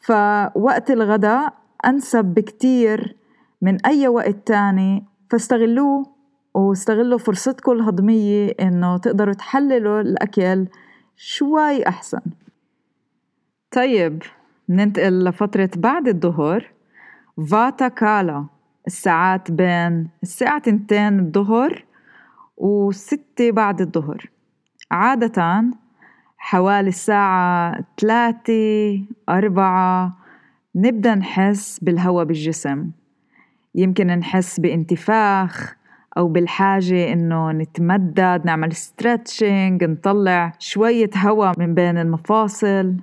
فوقت 0.00 0.90
الغداء 0.90 1.54
أنسب 1.86 2.24
بكتير 2.24 3.16
من 3.62 3.86
أي 3.86 4.08
وقت 4.08 4.36
تاني. 4.46 5.04
فاستغلوه 5.30 6.06
واستغلوا 6.54 7.18
فرصتكم 7.18 7.72
الهضمية 7.72 8.54
إنه 8.60 8.98
تقدروا 8.98 9.34
تحللوا 9.34 10.00
الأكل 10.00 10.66
شوي 11.16 11.88
أحسن. 11.88 12.20
طيب 13.70 14.22
ننتقل 14.68 15.24
لفترة 15.24 15.70
بعد 15.76 16.08
الظهر. 16.08 16.70
فاتا 17.50 17.88
كالا 17.88 18.44
الساعات 18.86 19.50
بين 19.50 20.08
الساعة 20.22 20.58
تنتين 20.58 21.18
الظهر 21.18 21.84
وستة 22.56 23.50
بعد 23.50 23.80
الظهر. 23.80 24.30
عادة 24.90 25.64
حوالي 26.38 26.88
الساعة 26.88 27.84
ثلاثة 28.00 29.00
أربعة 29.28 30.16
نبدأ 30.74 31.14
نحس 31.14 31.78
بالهواء 31.82 32.24
بالجسم. 32.24 32.90
يمكن 33.74 34.06
نحس 34.06 34.60
بانتفاخ 34.60 35.76
أو 36.18 36.28
بالحاجة 36.28 37.12
إنه 37.12 37.52
نتمدد 37.52 38.42
نعمل 38.44 38.72
ستريتشنج 38.72 39.84
نطلع 39.84 40.52
شوية 40.58 41.10
هواء 41.16 41.58
من 41.58 41.74
بين 41.74 41.98
المفاصل. 41.98 42.96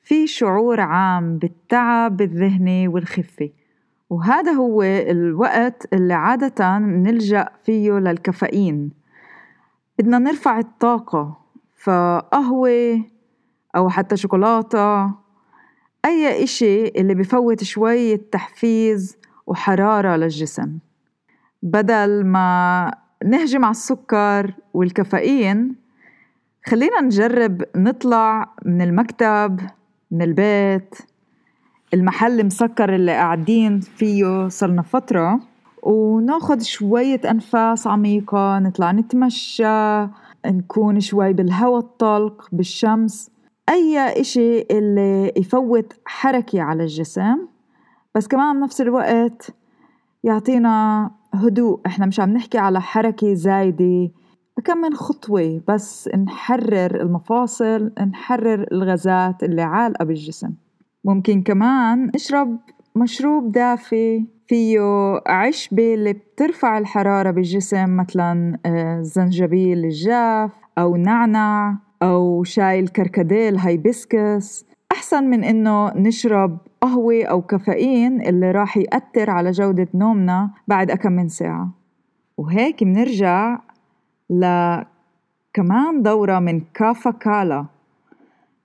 في 0.00 0.26
شعور 0.26 0.80
عام 0.80 1.38
بالتعب 1.38 2.20
الذهني 2.20 2.88
والخفة. 2.88 3.50
وهذا 4.12 4.52
هو 4.52 4.82
الوقت 4.82 5.94
اللي 5.94 6.14
عادة 6.14 6.78
نلجأ 6.78 7.48
فيه 7.64 7.92
للكافيين. 7.92 8.90
بدنا 9.98 10.18
نرفع 10.18 10.58
الطاقة 10.58 11.38
فقهوة 11.76 13.04
أو 13.76 13.88
حتى 13.88 14.16
شوكولاتة 14.16 15.04
أي 16.04 16.44
إشي 16.44 16.88
اللي 16.88 17.14
بفوت 17.14 17.64
شوية 17.64 18.20
تحفيز 18.32 19.16
وحرارة 19.46 20.16
للجسم. 20.16 20.78
بدل 21.62 22.24
ما 22.26 22.90
نهجم 23.24 23.64
على 23.64 23.70
السكر 23.70 24.54
والكافيين 24.74 25.76
خلينا 26.66 27.00
نجرب 27.00 27.62
نطلع 27.76 28.54
من 28.64 28.82
المكتب 28.82 29.60
من 30.10 30.22
البيت 30.22 30.94
المحل 31.94 32.46
مسكر 32.46 32.94
اللي 32.94 33.12
قاعدين 33.12 33.80
فيه 33.80 34.48
صرنا 34.48 34.82
فترة 34.82 35.40
وناخد 35.82 36.62
شوية 36.62 37.20
أنفاس 37.30 37.86
عميقة 37.86 38.58
نطلع 38.58 38.92
نتمشى 38.92 40.06
نكون 40.46 41.00
شوي 41.00 41.32
بالهواء 41.32 41.78
الطلق 41.78 42.48
بالشمس 42.52 43.30
أي 43.68 44.20
إشي 44.20 44.60
اللي 44.60 45.32
يفوت 45.36 45.92
حركة 46.04 46.62
على 46.62 46.82
الجسم. 46.82 47.36
بس 48.14 48.28
كمان 48.28 48.60
بنفس 48.60 48.80
الوقت 48.80 49.50
يعطينا 50.24 51.10
هدوء. 51.34 51.80
إحنا 51.86 52.06
مش 52.06 52.20
عم 52.20 52.30
نحكي 52.32 52.58
على 52.58 52.80
حركة 52.80 53.34
زايدة 53.34 54.10
كم 54.64 54.78
من 54.78 54.94
خطوة 54.94 55.60
بس 55.68 56.08
نحرر 56.08 57.00
المفاصل 57.00 57.92
نحرر 58.10 58.66
الغازات 58.72 59.42
اللي 59.42 59.62
عالقة 59.62 60.04
بالجسم. 60.04 60.52
ممكن 61.04 61.42
كمان 61.42 62.10
نشرب 62.14 62.58
مشروب 62.96 63.52
دافي 63.52 64.24
فيه 64.46 64.80
عشبة 65.26 65.94
اللي 65.94 66.12
بترفع 66.12 66.78
الحرارة 66.78 67.30
بالجسم 67.30 67.96
مثلا 67.96 68.58
الزنجبيل 68.66 69.78
آه، 69.78 69.84
الجاف 69.84 70.50
أو 70.78 70.96
نعنع 70.96 71.76
أو 72.02 72.44
شاي 72.44 72.80
الكركديه 72.80 73.50
hibiscus 73.58 74.64
أحسن 74.92 75.24
من 75.24 75.44
إنه 75.44 75.92
نشرب 75.96 76.58
قهوة 76.80 77.24
أو 77.24 77.42
كافيين 77.42 78.20
اللي 78.20 78.50
راح 78.50 78.76
يأثر 78.76 79.30
على 79.30 79.50
جودة 79.50 79.88
نومنا 79.94 80.50
بعد 80.68 80.90
أكم 80.90 81.12
من 81.12 81.28
ساعة. 81.28 81.70
وهيك 82.36 82.84
بنرجع 82.84 83.58
لكمان 84.30 86.02
دورة 86.02 86.38
من 86.38 86.60
كافا 86.74 87.10
كالا. 87.10 87.66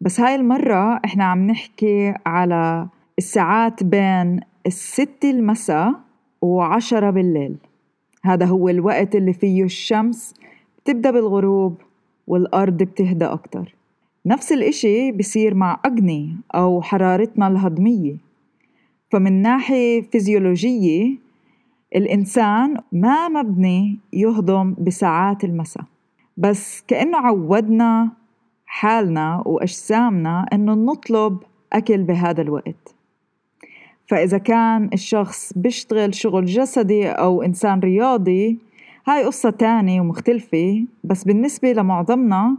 بس 0.02 0.20
هاي 0.20 0.36
المرة 0.36 1.00
إحنا 1.06 1.24
عم 1.24 1.48
نحكي 1.48 2.14
على 2.26 2.88
الساعات 3.18 3.84
بين 3.84 4.40
الستة 4.66 5.30
المساء 5.32 5.94
وعشرة 6.42 7.10
بالليل. 7.10 7.56
هذا 8.24 8.46
هو 8.46 8.70
الوقت 8.70 9.16
اللي 9.16 9.34
فيه 9.34 9.64
الشمس 9.64 10.34
بتبدأ 10.84 11.12
بالغروب 11.12 11.76
والأرض 12.28 12.78
بتهدى 12.78 13.26
أكتر. 13.26 13.76
نفس 14.26 14.52
الإشي 14.52 15.12
بصير 15.12 15.54
مع 15.54 15.80
أجني 15.86 16.36
أو 16.56 16.82
حرارتنا 16.82 17.48
الهضمية. 17.48 18.16
فمن 19.12 19.42
ناحية 19.42 20.02
فيزيولوجية 20.02 21.16
الإنسان 21.96 22.78
ما 22.92 23.28
مبني 23.28 23.98
يهضم 24.14 24.76
بساعات 24.80 25.44
المساء. 25.44 25.84
بس 26.38 26.84
كأنه 26.88 27.18
عودنا 27.18 28.10
حالنا 28.68 29.44
وأجسامنا 29.46 30.46
إنه 30.54 30.74
نطلب 30.74 31.38
أكل 31.74 32.04
بهذا 32.04 32.42
الوقت. 32.42 32.96
فإذا 34.08 34.38
كان 34.38 34.90
الشخص 34.94 35.54
بيشتغل 35.56 36.16
شغل 36.16 36.46
جسدي 36.46 37.08
أو 37.10 37.42
إنسان 37.42 37.80
رياضي 37.80 38.58
هاي 39.08 39.24
قصة 39.24 39.50
تانية 39.50 40.02
ومختلفة 40.02 40.86
بس 41.04 41.24
بالنسبة 41.24 41.74
لمعظمنا 41.74 42.58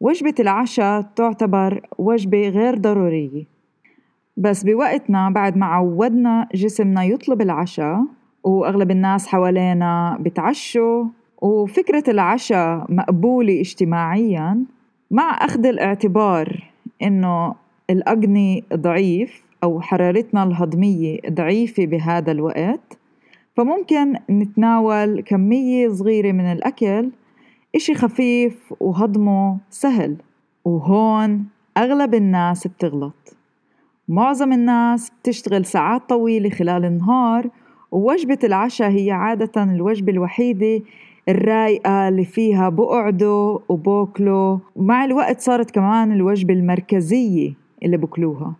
وجبة 0.00 0.34
العشاء 0.40 1.02
تعتبر 1.16 1.80
وجبة 1.98 2.48
غير 2.48 2.78
ضرورية. 2.78 3.44
بس 4.36 4.64
بوقتنا 4.64 5.30
بعد 5.30 5.56
ما 5.56 5.66
عودنا 5.66 6.48
جسمنا 6.54 7.04
يطلب 7.04 7.40
العشاء 7.42 8.04
وأغلب 8.44 8.90
الناس 8.90 9.26
حوالينا 9.26 10.18
بتعشوا 10.20 11.04
وفكرة 11.42 12.04
العشاء 12.08 12.86
مقبولة 12.88 13.60
اجتماعيا 13.60 14.64
مع 15.10 15.38
أخذ 15.44 15.66
الاعتبار 15.66 16.70
إنه 17.02 17.54
الأجني 17.90 18.64
ضعيف 18.74 19.42
أو 19.64 19.80
حرارتنا 19.80 20.42
الهضمية 20.42 21.20
ضعيفة 21.30 21.86
بهذا 21.86 22.32
الوقت 22.32 22.98
فممكن 23.56 24.14
نتناول 24.30 25.20
كمية 25.20 25.88
صغيرة 25.88 26.32
من 26.32 26.44
الأكل 26.52 27.10
إشي 27.74 27.94
خفيف 27.94 28.74
وهضمه 28.80 29.58
سهل 29.70 30.16
وهون 30.64 31.46
أغلب 31.76 32.14
الناس 32.14 32.66
بتغلط. 32.66 33.36
معظم 34.08 34.52
الناس 34.52 35.10
بتشتغل 35.10 35.64
ساعات 35.64 36.08
طويلة 36.08 36.50
خلال 36.50 36.84
النهار 36.84 37.50
ووجبة 37.90 38.38
العشاء 38.44 38.90
هي 38.90 39.10
عادة 39.10 39.62
الوجبة 39.62 40.12
الوحيدة 40.12 40.82
الرايقة 41.28 42.08
اللي 42.08 42.24
فيها 42.24 42.68
بقعدوا 42.68 43.58
وبوكلوا 43.68 44.58
ومع 44.76 45.04
الوقت 45.04 45.40
صارت 45.40 45.70
كمان 45.70 46.12
الوجبة 46.12 46.54
المركزية 46.54 47.52
اللي 47.82 47.96
بكلوها. 47.96 48.54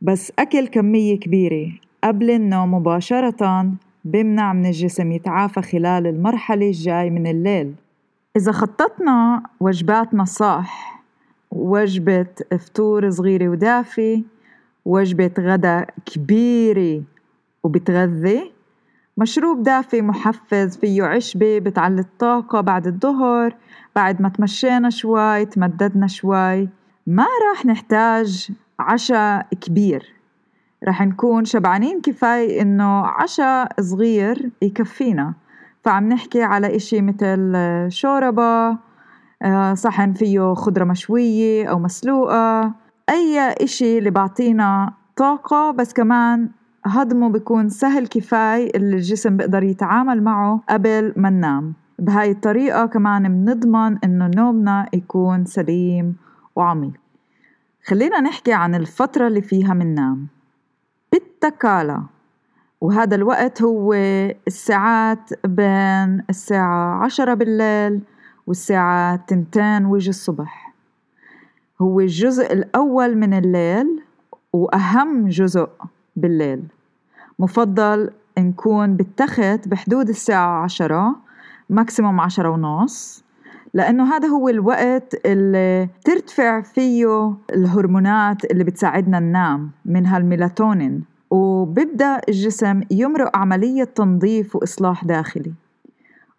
بس 0.00 0.32
أكل 0.38 0.66
كمية 0.66 1.20
كبيرة 1.20 1.72
قبل 2.04 2.30
النوم 2.30 2.74
مباشرة 2.74 3.70
بمنع 4.04 4.52
من 4.52 4.66
الجسم 4.66 5.12
يتعافى 5.12 5.62
خلال 5.62 6.06
المرحلة 6.06 6.66
الجاي 6.66 7.10
من 7.10 7.26
الليل. 7.26 7.74
إذا 8.36 8.52
خططنا 8.52 9.42
وجباتنا 9.60 10.24
صح 10.24 11.02
وجبة 11.50 12.26
فطور 12.58 13.10
صغيرة 13.10 13.48
ودافي 13.48 14.22
وجبة 14.84 15.30
غدا 15.38 15.86
كبيرة 16.06 17.02
وبتغذي 17.62 18.53
مشروب 19.16 19.62
دافي 19.62 20.02
محفز 20.02 20.76
فيه 20.76 21.02
عشبة 21.02 21.58
بتعلي 21.58 22.00
الطاقة 22.00 22.60
بعد 22.60 22.86
الظهر 22.86 23.56
بعد 23.96 24.22
ما 24.22 24.28
تمشينا 24.28 24.90
شوي 24.90 25.44
تمددنا 25.44 26.06
شوي. 26.06 26.68
ما 27.06 27.26
راح 27.48 27.66
نحتاج 27.66 28.50
عشاء 28.78 29.46
كبير. 29.60 30.14
رح 30.88 31.02
نكون 31.02 31.44
شبعانين 31.44 32.00
كفاية 32.00 32.62
إنه 32.62 33.06
عشاء 33.06 33.80
صغير 33.80 34.50
يكفينا. 34.62 35.34
فعم 35.82 36.08
نحكي 36.08 36.42
على 36.42 36.76
إشي 36.76 37.02
مثل 37.02 37.54
شوربة 37.88 38.78
آه، 39.42 39.74
صحن 39.74 40.12
فيه 40.12 40.54
خضرة 40.54 40.84
مشوية 40.84 41.66
أو 41.66 41.78
مسلوقة. 41.78 42.72
أي 43.10 43.54
إشي 43.60 43.98
اللي 43.98 44.10
بعطينا 44.10 44.92
طاقة 45.16 45.70
بس 45.70 45.92
كمان 45.92 46.48
هضمه 46.86 47.28
بيكون 47.28 47.68
سهل 47.68 48.06
كفاية 48.06 48.70
اللي 48.74 48.96
الجسم 48.96 49.36
بيقدر 49.36 49.62
يتعامل 49.62 50.22
معه 50.22 50.60
قبل 50.68 51.12
ما 51.16 51.30
ننام. 51.30 51.74
بهاي 51.98 52.30
الطريقة 52.30 52.86
كمان 52.86 53.44
بنضمن 53.44 53.98
إنه 54.04 54.30
نومنا 54.36 54.88
يكون 54.92 55.44
سليم 55.44 56.16
وعميق. 56.56 56.92
خلينا 57.84 58.20
نحكي 58.20 58.52
عن 58.52 58.74
الفترة 58.74 59.26
اللي 59.26 59.42
فيها 59.42 59.74
مننام 59.74 60.26
بالتكالة. 61.12 62.02
وهذا 62.80 63.14
الوقت 63.14 63.62
هو 63.62 63.92
الساعات 64.46 65.46
بين 65.46 66.22
الساعة 66.30 67.04
عشرة 67.04 67.34
بالليل 67.34 68.00
والساعة 68.46 69.16
تنتين 69.16 69.84
وجه 69.86 70.10
الصبح. 70.10 70.74
هو 71.80 72.00
الجزء 72.00 72.52
الأول 72.52 73.16
من 73.16 73.34
الليل 73.34 74.02
وأهم 74.52 75.28
جزء 75.28 75.68
بالليل. 76.16 76.73
مفضل 77.38 78.10
نكون 78.38 78.96
بالتخت 78.96 79.68
بحدود 79.68 80.08
الساعة 80.08 80.62
عشرة 80.62 81.16
ماكسيموم 81.70 82.20
عشرة 82.20 82.48
ونص 82.48 83.24
لأنه 83.74 84.16
هذا 84.16 84.28
هو 84.28 84.48
الوقت 84.48 85.26
اللي 85.26 85.88
ترتفع 86.04 86.60
فيه 86.60 87.34
الهرمونات 87.54 88.44
اللي 88.44 88.64
بتساعدنا 88.64 89.20
ننام 89.20 89.70
منها 89.84 90.18
الميلاتونين 90.18 91.04
وبيبدأ 91.30 92.20
الجسم 92.28 92.80
يمرق 92.90 93.36
عملية 93.36 93.84
تنظيف 93.84 94.56
وإصلاح 94.56 95.04
داخلي. 95.04 95.52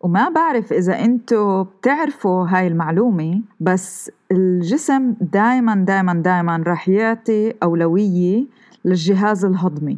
وما 0.01 0.29
بعرف 0.29 0.73
إذا 0.73 0.99
أنتوا 1.05 1.63
بتعرفوا 1.63 2.47
هاي 2.47 2.67
المعلومة 2.67 3.41
بس 3.59 4.11
الجسم 4.31 5.15
دايما 5.21 5.75
دايما 5.75 6.13
دايما 6.13 6.63
رح 6.67 6.89
يعطي 6.89 7.53
أولوية 7.63 8.45
للجهاز 8.85 9.45
الهضمي. 9.45 9.97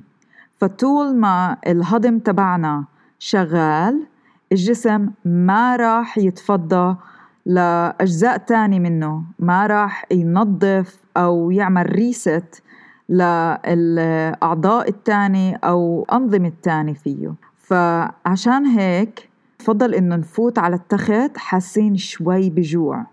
فطول 0.57 1.15
ما 1.15 1.57
الهضم 1.67 2.19
تبعنا 2.19 2.85
شغال 3.19 4.07
الجسم 4.51 5.09
ما 5.25 5.75
راح 5.75 6.17
يتفضى 6.17 6.95
لأجزاء 7.45 8.37
تانية 8.37 8.79
منه 8.79 9.23
ما 9.39 9.67
راح 9.67 10.05
ينظف 10.11 10.99
أو 11.17 11.51
يعمل 11.51 11.95
ريست 11.95 12.63
للأعضاء 13.09 14.89
التانية 14.89 15.59
أو 15.63 16.05
أنظمة 16.11 16.47
التانية 16.47 16.93
فيه. 16.93 17.33
فعشان 17.57 18.65
هيك 18.65 19.29
بفضل 19.59 19.93
إنه 19.95 20.15
نفوت 20.15 20.59
على 20.59 20.75
التخت 20.75 21.37
حاسين 21.37 21.95
شوي 21.97 22.49
بجوع. 22.49 23.05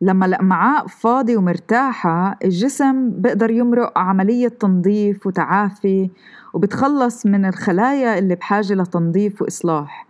لما 0.00 0.26
الأمعاء 0.26 0.86
فاضية 0.86 1.36
ومرتاحة 1.36 2.38
الجسم 2.44 3.10
بقدر 3.10 3.50
يمرق 3.50 3.98
عملية 3.98 4.48
تنظيف 4.48 5.26
وتعافي 5.26 6.10
وبتخلص 6.54 7.26
من 7.26 7.44
الخلايا 7.44 8.18
اللي 8.18 8.34
بحاجة 8.34 8.74
لتنظيف 8.74 9.42
وإصلاح. 9.42 10.06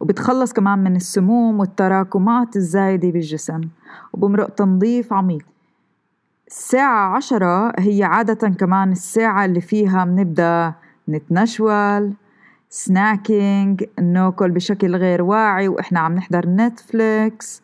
وبتخلص 0.00 0.52
كمان 0.52 0.78
من 0.78 0.96
السموم 0.96 1.60
والتراكمات 1.60 2.56
الزايدة 2.56 3.10
بالجسم 3.10 3.60
وبمرق 4.12 4.48
تنظيف 4.48 5.12
عميق. 5.12 5.46
الساعة 6.48 7.16
عشرة 7.16 7.72
هي 7.78 8.04
عادة 8.04 8.48
كمان 8.48 8.92
الساعة 8.92 9.44
اللي 9.44 9.60
فيها 9.60 10.04
بنبدأ 10.04 10.74
نتنشول 11.08 12.12
سناكينج 12.70 13.84
ناكل 14.02 14.50
بشكل 14.50 14.96
غير 14.96 15.22
واعي 15.22 15.68
وإحنا 15.68 16.00
عم 16.00 16.14
نحضر 16.14 16.46
نتفليكس 16.48 17.62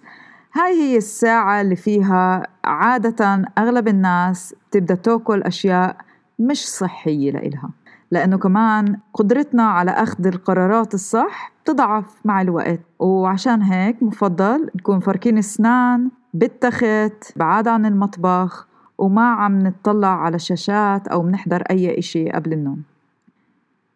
هاي 0.57 0.83
هي 0.83 0.97
الساعة 0.97 1.61
اللي 1.61 1.77
فيها 1.77 2.47
عادة 2.65 3.45
أغلب 3.59 3.89
الناس 3.89 4.55
تبدأ 4.71 4.95
تأكل 4.95 5.43
أشياء 5.43 5.97
مش 6.39 6.69
صحية 6.69 7.31
لإلها 7.31 7.71
لأنه 8.11 8.39
كمان 8.39 8.99
قدرتنا 9.15 9.63
على 9.63 9.91
أخذ 9.91 10.27
القرارات 10.27 10.95
الصح 10.95 11.53
بتضعف 11.63 12.15
مع 12.25 12.41
الوقت. 12.41 12.81
وعشان 12.99 13.63
هيك 13.63 14.03
مفضل 14.03 14.71
نكون 14.75 15.01
فركين 15.01 15.39
اسنان 15.39 16.11
بالتخت 16.35 17.39
بعاد 17.39 17.69
عن 17.69 17.87
المطبخ 17.87 18.69
وما 18.99 19.29
عم 19.31 19.59
نطلع 19.59 20.23
على 20.23 20.39
شاشات 20.39 21.09
أو 21.09 21.23
منحضر 21.23 21.63
أي 21.71 21.99
إشي 21.99 22.31
قبل 22.31 22.53
النوم. 22.53 22.83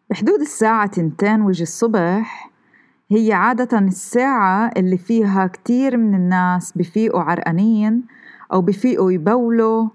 بحدود 0.09 0.41
الساعة 0.41 0.87
تنتين 0.87 1.41
وجه 1.41 1.63
الصبح 1.63 2.50
هي 3.11 3.33
عادة 3.33 3.79
الساعة 3.79 4.71
اللي 4.77 4.97
فيها 4.97 5.47
كتير 5.47 5.97
من 5.97 6.15
الناس 6.15 6.73
بفيقوا 6.75 7.21
عرقانين 7.21 8.03
أو 8.53 8.61
بفيقوا 8.61 9.11
يبولوا 9.11 9.87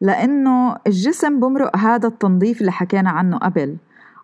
لأنه 0.00 0.76
الجسم 0.86 1.40
بمرق 1.40 1.76
هذا 1.76 2.08
التنظيف 2.08 2.60
اللي 2.60 2.72
حكينا 2.72 3.10
عنه 3.10 3.38
قبل 3.38 3.76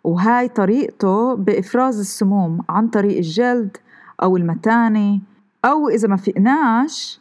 وهاي 0.04 0.48
طريقته 0.48 1.34
بإفراز 1.34 2.00
السموم 2.00 2.60
عن 2.68 2.88
طريق 2.88 3.16
الجلد 3.16 3.76
أو 4.22 4.36
المتانة 4.36 5.20
أو 5.64 5.88
إذا 5.88 6.08
ما 6.08 6.16
فقناش 6.16 7.20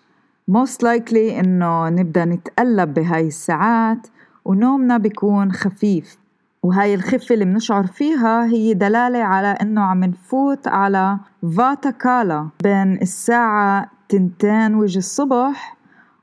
most 0.52 0.86
likely 0.86 1.40
إنه 1.40 1.90
نبدأ 1.90 2.26
نتقلب 2.26 2.94
بهاي 2.94 3.28
الساعات 3.28 4.08
ونومنا 4.46 4.98
بيكون 4.98 5.52
خفيف. 5.52 6.21
وهاي 6.64 6.96
الخفة 6.96 7.34
اللي 7.34 7.46
بنشعر 7.46 7.88
فيها 7.88 8.46
هي 8.46 8.74
دلالة 8.74 9.24
على 9.24 9.48
إنه 9.48 9.82
عم 9.82 10.04
نفوت 10.04 10.68
على 10.68 11.18
فاتا 11.58 11.92
كالا 11.92 12.50
بين 12.64 13.02
الساعة 13.02 13.92
تنتين 14.10 14.76
وجه 14.76 14.98
الصبح 14.98 15.78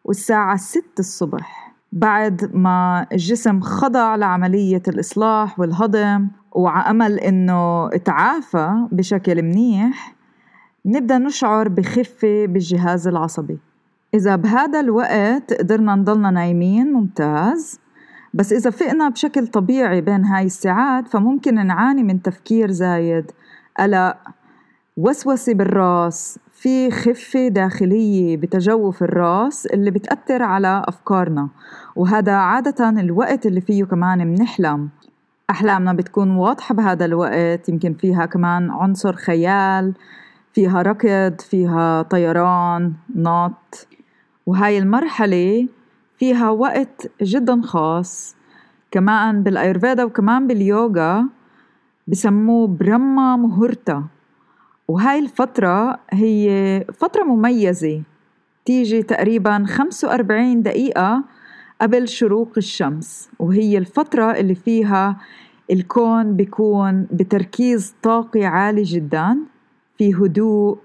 والساعة 0.04 0.56
ست 0.56 0.98
الصبح. 0.98 1.74
بعد 1.92 2.50
ما 2.54 3.06
الجسم 3.12 3.60
خضع 3.60 4.16
لعملية 4.16 4.82
الإصلاح 4.88 5.60
والهضم 5.60 6.28
وعأمل 6.52 7.18
إنه 7.18 7.88
تعافى 7.88 8.86
بشكل 8.92 9.42
منيح 9.42 10.14
نبدأ 10.86 11.18
نشعر 11.18 11.68
بخفة 11.68 12.46
بالجهاز 12.46 13.08
العصبي. 13.08 13.58
إذا 14.14 14.36
بهذا 14.36 14.80
الوقت 14.80 15.52
قدرنا 15.52 15.94
نضلنا 15.94 16.30
نايمين 16.30 16.92
ممتاز. 16.92 17.80
بس 18.34 18.52
إذا 18.52 18.70
فقنا 18.70 19.08
بشكل 19.08 19.46
طبيعي 19.46 20.00
بين 20.00 20.24
هاي 20.24 20.44
الساعات 20.44 21.08
فممكن 21.08 21.66
نعاني 21.66 22.02
من 22.02 22.22
تفكير 22.22 22.70
زايد. 22.70 23.30
قلق 23.78 24.16
وسوسة 24.96 25.54
بالرأس 25.54 26.38
في 26.52 26.90
خفة 26.90 27.48
داخلية 27.48 28.36
بتجوف 28.36 29.02
الرأس 29.02 29.66
اللي 29.66 29.90
بتأثر 29.90 30.42
على 30.42 30.82
أفكارنا 30.88 31.48
وهذا 31.96 32.32
عادة 32.32 32.88
الوقت 32.88 33.46
اللي 33.46 33.60
فيه 33.60 33.84
كمان 33.84 34.26
منحلم. 34.26 34.88
أحلامنا 35.50 35.92
بتكون 35.92 36.30
واضحة 36.30 36.74
بهذا 36.74 37.04
الوقت 37.04 37.68
يمكن 37.68 37.94
فيها 37.94 38.26
كمان 38.26 38.70
عنصر 38.70 39.16
خيال 39.16 39.94
فيها 40.52 40.82
ركض 40.82 41.40
فيها 41.40 42.02
طيران 42.02 42.92
نط. 43.16 43.86
وهاي 44.46 44.78
المرحلة 44.78 45.68
فيها 46.18 46.50
وقت 46.50 47.10
جدا 47.22 47.62
خاص 47.62 48.36
كمان 48.90 49.42
بالأيرفيدا 49.42 50.04
وكمان 50.04 50.46
باليوغا 50.46 51.26
بسموه 52.08 52.66
برما 52.66 53.36
مهورتا. 53.36 54.04
وهاي 54.88 55.18
الفترة 55.18 55.98
هي 56.10 56.84
فترة 56.94 57.22
مميزة 57.24 58.02
تيجي 58.64 59.02
تقريبا 59.02 59.64
45 59.68 60.62
دقيقة 60.62 61.24
قبل 61.80 62.08
شروق 62.08 62.52
الشمس. 62.56 63.30
وهي 63.38 63.78
الفترة 63.78 64.30
اللي 64.32 64.54
فيها 64.54 65.16
الكون 65.70 66.36
بيكون 66.36 67.06
بتركيز 67.12 67.94
طاقي 68.02 68.44
عالي 68.44 68.82
جدا 68.82 69.38
في 69.98 70.14
هدوء 70.14 70.78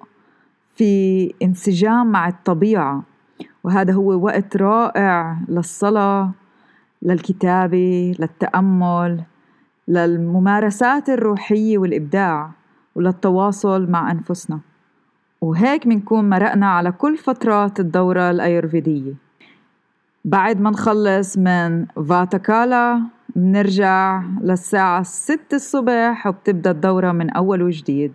في 0.75 1.33
انسجام 1.43 2.07
مع 2.07 2.27
الطبيعة. 2.27 3.03
وهذا 3.63 3.93
هو 3.93 4.25
وقت 4.25 4.57
رائع 4.57 5.37
للصلاة 5.47 6.31
للكتابة 7.01 8.15
للتأمل 8.19 9.23
للممارسات 9.87 11.09
الروحية 11.09 11.77
والإبداع 11.77 12.51
وللتواصل 12.95 13.91
مع 13.91 14.11
أنفسنا. 14.11 14.59
وهيك 15.41 15.87
بنكون 15.87 16.29
مرقنا 16.29 16.67
على 16.67 16.91
كل 16.91 17.17
فترات 17.17 17.79
الدورة 17.79 18.31
الأيرفيدية 18.31 19.13
بعد 20.25 20.61
ما 20.61 20.69
نخلص 20.69 21.37
من 21.37 21.85
فاتاكالا 21.85 23.01
بنرجع 23.35 24.23
للساعة 24.41 25.03
6 25.03 25.55
الصبح 25.55 26.27
وبتبدأ 26.27 26.71
الدورة 26.71 27.11
من 27.11 27.29
أول 27.29 27.61
وجديد. 27.61 28.13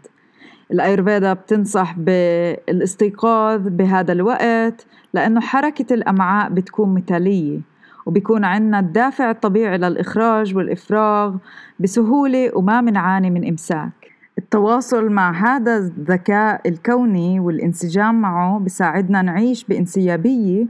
الأيرفيدا 0.72 1.32
بتنصح 1.32 1.94
بالاستيقاظ 1.98 3.68
بهذا 3.68 4.12
الوقت 4.12 4.86
لأنه 5.14 5.40
حركة 5.40 5.94
الأمعاء 5.94 6.50
بتكون 6.50 6.94
مثالية 6.94 7.60
وبيكون 8.06 8.44
عندنا 8.44 8.78
الدافع 8.78 9.30
الطبيعي 9.30 9.78
للإخراج 9.78 10.56
والإفراغ 10.56 11.36
بسهولة 11.80 12.50
وما 12.54 12.80
منعاني 12.80 13.30
من 13.30 13.48
إمساك. 13.48 13.90
التواصل 14.38 15.08
مع 15.08 15.30
هذا 15.32 15.76
الذكاء 15.76 16.68
الكوني 16.68 17.40
والانسجام 17.40 18.20
معه 18.20 18.58
بساعدنا 18.58 19.22
نعيش 19.22 19.64
بانسيابية 19.64 20.66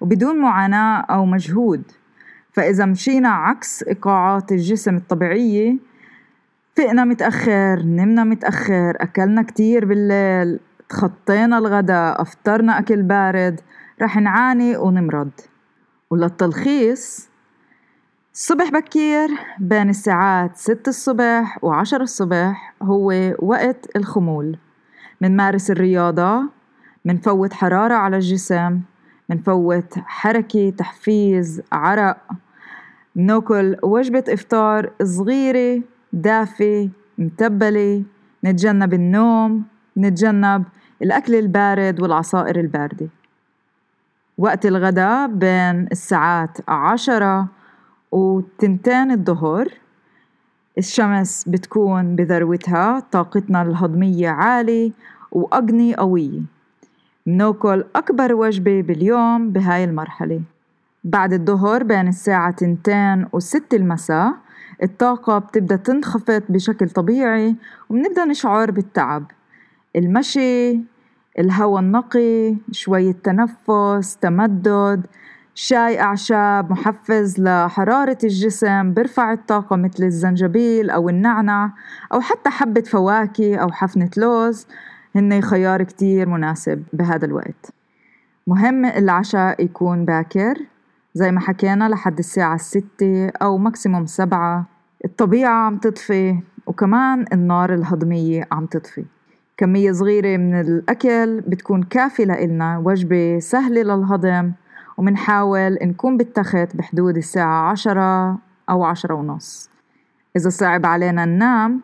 وبدون 0.00 0.36
معاناة 0.36 1.00
أو 1.00 1.24
مجهود. 1.24 1.82
فإذا 2.52 2.86
مشينا 2.86 3.28
عكس 3.28 3.82
إيقاعات 3.82 4.52
الجسم 4.52 4.96
الطبيعية 4.96 5.76
فقنا 6.76 7.04
متأخر 7.04 7.82
نمنا 7.82 8.24
متأخر 8.24 8.96
أكلنا 9.00 9.42
كتير 9.42 9.84
بالليل 9.84 10.60
تخطينا 10.88 11.58
الغداء 11.58 12.22
أفطرنا 12.22 12.78
أكل 12.78 13.02
بارد 13.02 13.60
رح 14.02 14.16
نعاني 14.16 14.76
ونمرض. 14.76 15.30
وللتلخيص 16.10 17.28
الصبح 18.34 18.70
بكير 18.70 19.28
بين 19.58 19.90
الساعات 19.90 20.56
ستة 20.56 20.88
الصبح 20.88 21.58
وعشرة 21.64 22.02
الصبح 22.02 22.74
هو 22.82 23.12
وقت 23.38 23.96
الخمول. 23.96 24.58
منمارس 25.20 25.70
الرياضة 25.70 26.42
منفوت 27.04 27.52
حرارة 27.52 27.94
على 27.94 28.16
الجسم 28.16 28.80
منفوت 29.28 29.98
حركة 29.98 30.70
تحفيز 30.70 31.62
عرق. 31.72 32.16
ناكل 33.16 33.76
وجبة 33.82 34.24
إفطار 34.28 34.92
صغيرة 35.02 35.82
دافئة 36.12 36.88
متبلة 37.18 38.02
نتجنب 38.44 38.94
النوم 38.94 39.64
نتجنب 39.96 40.64
الأكل 41.02 41.34
البارد 41.34 42.00
والعصائر 42.02 42.60
الباردة. 42.60 43.08
وقت 44.38 44.66
الغداء 44.66 45.26
بين 45.26 45.88
الساعات 45.92 46.58
عشرة 46.68 47.48
وتنتين 48.12 49.10
الظهر 49.10 49.68
الشمس 50.78 51.48
بتكون 51.48 52.16
بذروتها 52.16 53.00
طاقتنا 53.00 53.62
الهضمية 53.62 54.28
عالية 54.28 54.90
وأقني 55.32 55.94
قوية. 55.94 56.40
مناكل 57.26 57.84
أكبر 57.96 58.34
وجبة 58.34 58.80
باليوم 58.82 59.50
بهاي 59.50 59.84
المرحلة. 59.84 60.40
بعد 61.04 61.32
الظهر 61.32 61.82
بين 61.82 62.08
الساعة 62.08 62.50
تنتين 62.50 63.26
وست 63.32 63.74
المساء 63.74 64.34
الطاقة 64.82 65.38
بتبدأ 65.38 65.76
تنخفض 65.76 66.42
بشكل 66.48 66.90
طبيعي 66.90 67.56
وبنبدأ 67.90 68.24
نشعر 68.24 68.70
بالتعب. 68.70 69.24
المشي 69.96 70.80
الهواء 71.38 71.80
النقي 71.80 72.56
شوية 72.72 73.12
تنفس 73.12 74.16
تمدد 74.16 75.06
شاي 75.54 76.00
أعشاب 76.00 76.70
محفز 76.70 77.40
لحرارة 77.40 78.18
الجسم 78.24 78.94
برفع 78.94 79.32
الطاقة 79.32 79.76
مثل 79.76 80.04
الزنجبيل 80.04 80.90
أو 80.90 81.08
النعنع 81.08 81.72
أو 82.12 82.20
حتى 82.20 82.50
حبة 82.50 82.80
فواكه 82.80 83.56
أو 83.56 83.72
حفنة 83.72 84.10
لوز. 84.16 84.66
هن 85.16 85.40
خيار 85.40 85.82
كتير 85.82 86.28
مناسب 86.28 86.84
بهذا 86.92 87.26
الوقت. 87.26 87.72
مهم 88.46 88.84
العشاء 88.84 89.64
يكون 89.64 90.04
باكر. 90.04 90.58
زي 91.14 91.32
ما 91.32 91.40
حكينا 91.40 91.88
لحد 91.88 92.18
الساعة 92.18 92.54
الستة 92.54 93.28
أو 93.42 93.58
ماكسيموم 93.58 94.06
سبعة. 94.06 94.71
الطبيعة 95.04 95.66
عم 95.66 95.78
تطفي 95.78 96.38
وكمان 96.66 97.24
النار 97.32 97.74
الهضمية 97.74 98.48
عم 98.52 98.66
تطفي. 98.66 99.04
كمية 99.56 99.92
صغيرة 99.92 100.36
من 100.36 100.60
الأكل 100.60 101.40
بتكون 101.40 101.82
كافية 101.82 102.24
لإلنا 102.24 102.78
وجبة 102.78 103.38
سهلة 103.38 103.82
للهضم 103.82 104.52
ومنحاول 104.98 105.78
نكون 105.82 106.16
بالتخت 106.16 106.76
بحدود 106.76 107.16
الساعة 107.16 107.70
عشرة 107.70 108.38
أو 108.70 108.84
عشرة 108.84 109.14
ونص. 109.14 109.70
إذا 110.36 110.48
صعب 110.50 110.86
علينا 110.86 111.24
ننام 111.24 111.80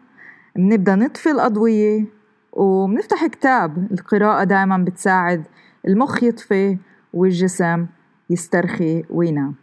بنبدأ 0.57 0.95
نطفي 0.95 1.31
الأضوية 1.31 2.05
وبنفتح 2.53 3.27
كتاب. 3.27 3.93
القراءة 3.93 4.45
دائما 4.45 4.79
بتساعد 4.79 5.45
المخ 5.89 6.23
يطفي 6.23 6.79
والجسم 7.15 7.87
يسترخي 8.31 9.05
وينام. 9.11 9.55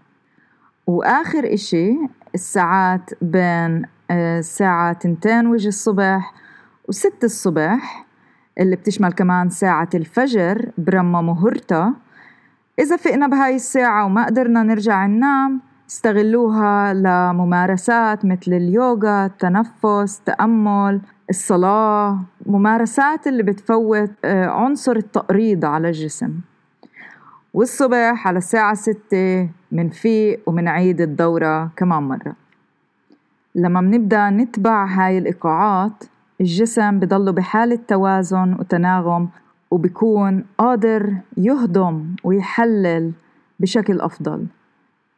وآخر 0.88 1.54
إشي 1.54 1.98
الساعات 2.36 3.12
بين 3.22 3.86
آه، 4.12 4.40
الساعة 4.40 4.94
تنتين 4.94 5.48
وجه 5.48 5.68
الصبح 5.68 6.34
وست 6.88 7.24
الصبح 7.24 8.06
اللي 8.60 8.76
بتشمل 8.76 9.14
كمان 9.14 9.50
ساعة 9.50 9.90
الفجر 9.96 10.72
برمى 10.78 11.22
مهرتا. 11.22 11.94
إذا 12.80 12.96
فقنا 12.96 13.28
بهاي 13.28 13.56
الساعة 13.56 14.06
وما 14.06 14.26
قدرنا 14.26 14.64
نرجع 14.64 15.06
ننام 15.06 15.62
استغلوها 15.90 16.94
لممارسات 16.94 18.26
مثل 18.26 18.54
اليوغا 18.54 19.26
التنفس 19.26 20.20
التأمل 20.20 21.02
الصلاة 21.30 22.20
ممارسات 22.46 23.28
اللي 23.28 23.44
بتفوت 23.44 24.12
آه، 24.26 24.46
عنصر 24.46 24.96
التقريض 24.96 25.66
على 25.66 25.88
الجسم. 25.88 26.40
والصبح 27.56 28.28
على 28.28 28.38
الساعة 28.38 28.74
ستة 28.74 29.50
منفيق 29.72 30.40
ومنعيد 30.46 31.02
الدورة 31.02 31.72
كمان 31.78 32.04
مرة. 32.04 32.36
لما 33.56 33.82
منبدأ 33.82 34.30
نتبع 34.30 34.86
هاي 34.86 35.18
الإيقاعات 35.18 36.04
الجسم 36.42 37.00
بضله 37.00 37.32
بحالة 37.32 37.80
توازن 37.88 38.56
وتناغم 38.60 39.30
وبكون 39.72 40.46
قادر 40.58 41.14
يهضم 41.38 42.16
ويحلل 42.24 43.12
بشكل 43.60 44.02
أفضل. 44.02 44.46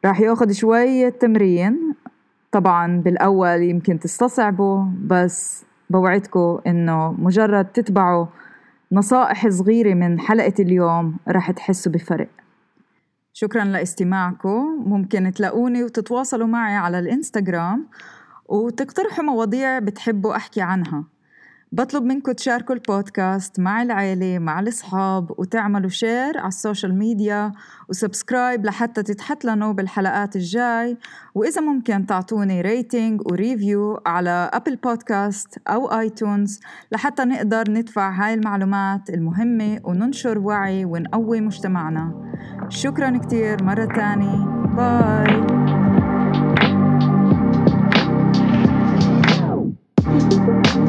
راح 0.04 0.20
ياخد 0.20 0.52
شوية 0.52 1.08
تمرين 1.08 1.94
طبعا 2.52 3.00
بالأول 3.00 3.62
يمكن 3.62 3.98
تستصعبوا 3.98 4.84
بس 5.04 5.64
بوعدكم 5.90 6.58
إنه 6.66 7.12
مجرد 7.18 7.64
تتبعوا 7.64 8.26
نصائح 8.92 9.48
صغيرة 9.48 9.94
من 9.94 10.20
حلقة 10.20 10.54
اليوم 10.60 11.16
رح 11.28 11.50
تحسوا 11.50 11.92
بفرق. 11.92 12.28
شكرا 13.32 13.64
لاستماعكم. 13.64 14.84
ممكن 14.86 15.32
تلاقوني 15.32 15.84
وتتواصلوا 15.84 16.46
معي 16.46 16.76
على 16.76 16.98
الإنستغرام 16.98 17.86
وتقترحوا 18.46 19.24
مواضيع 19.24 19.78
بتحبوا 19.78 20.36
أحكي 20.36 20.60
عنها. 20.60 21.04
بطلب 21.72 22.04
منكم 22.04 22.32
تشاركوا 22.32 22.74
البودكاست 22.74 23.60
مع 23.60 23.82
العيلة 23.82 24.38
مع 24.38 24.60
الأصحاب 24.60 25.30
وتعملوا 25.38 25.90
share 25.90 26.38
على 26.38 26.48
ال 26.48 26.55
social 26.55 26.98
media 26.98 27.52
و 27.88 27.96
subscribe 27.96 28.64
لحتى 28.64 29.02
تتحتلنوا 29.02 29.72
بالحلقات 29.72 30.36
الجاي. 30.36 30.96
وإذا 31.34 31.60
ممكن 31.60 32.06
تعطوني 32.06 32.60
rating 32.60 33.20
و 33.26 33.37
review 33.37 34.00
على 34.06 34.50
Apple 34.52 34.76
Podcast 34.76 35.58
أو 35.68 35.86
iTunes 35.86 36.60
لحتى 36.92 37.24
نقدر 37.24 37.70
ندفع 37.70 38.10
هاي 38.10 38.34
المعلومات 38.34 39.10
المهمة 39.10 39.80
وننشر 39.84 40.38
وعي 40.38 40.84
ونقوي 40.84 41.40
مجتمعنا. 41.40 42.34
شكرا 42.68 43.18
كتير 43.18 43.64
مرة 43.64 43.84
تانية. 43.84 44.44
bye 44.76 45.58
Thank 50.18 50.76
you. 50.76 50.87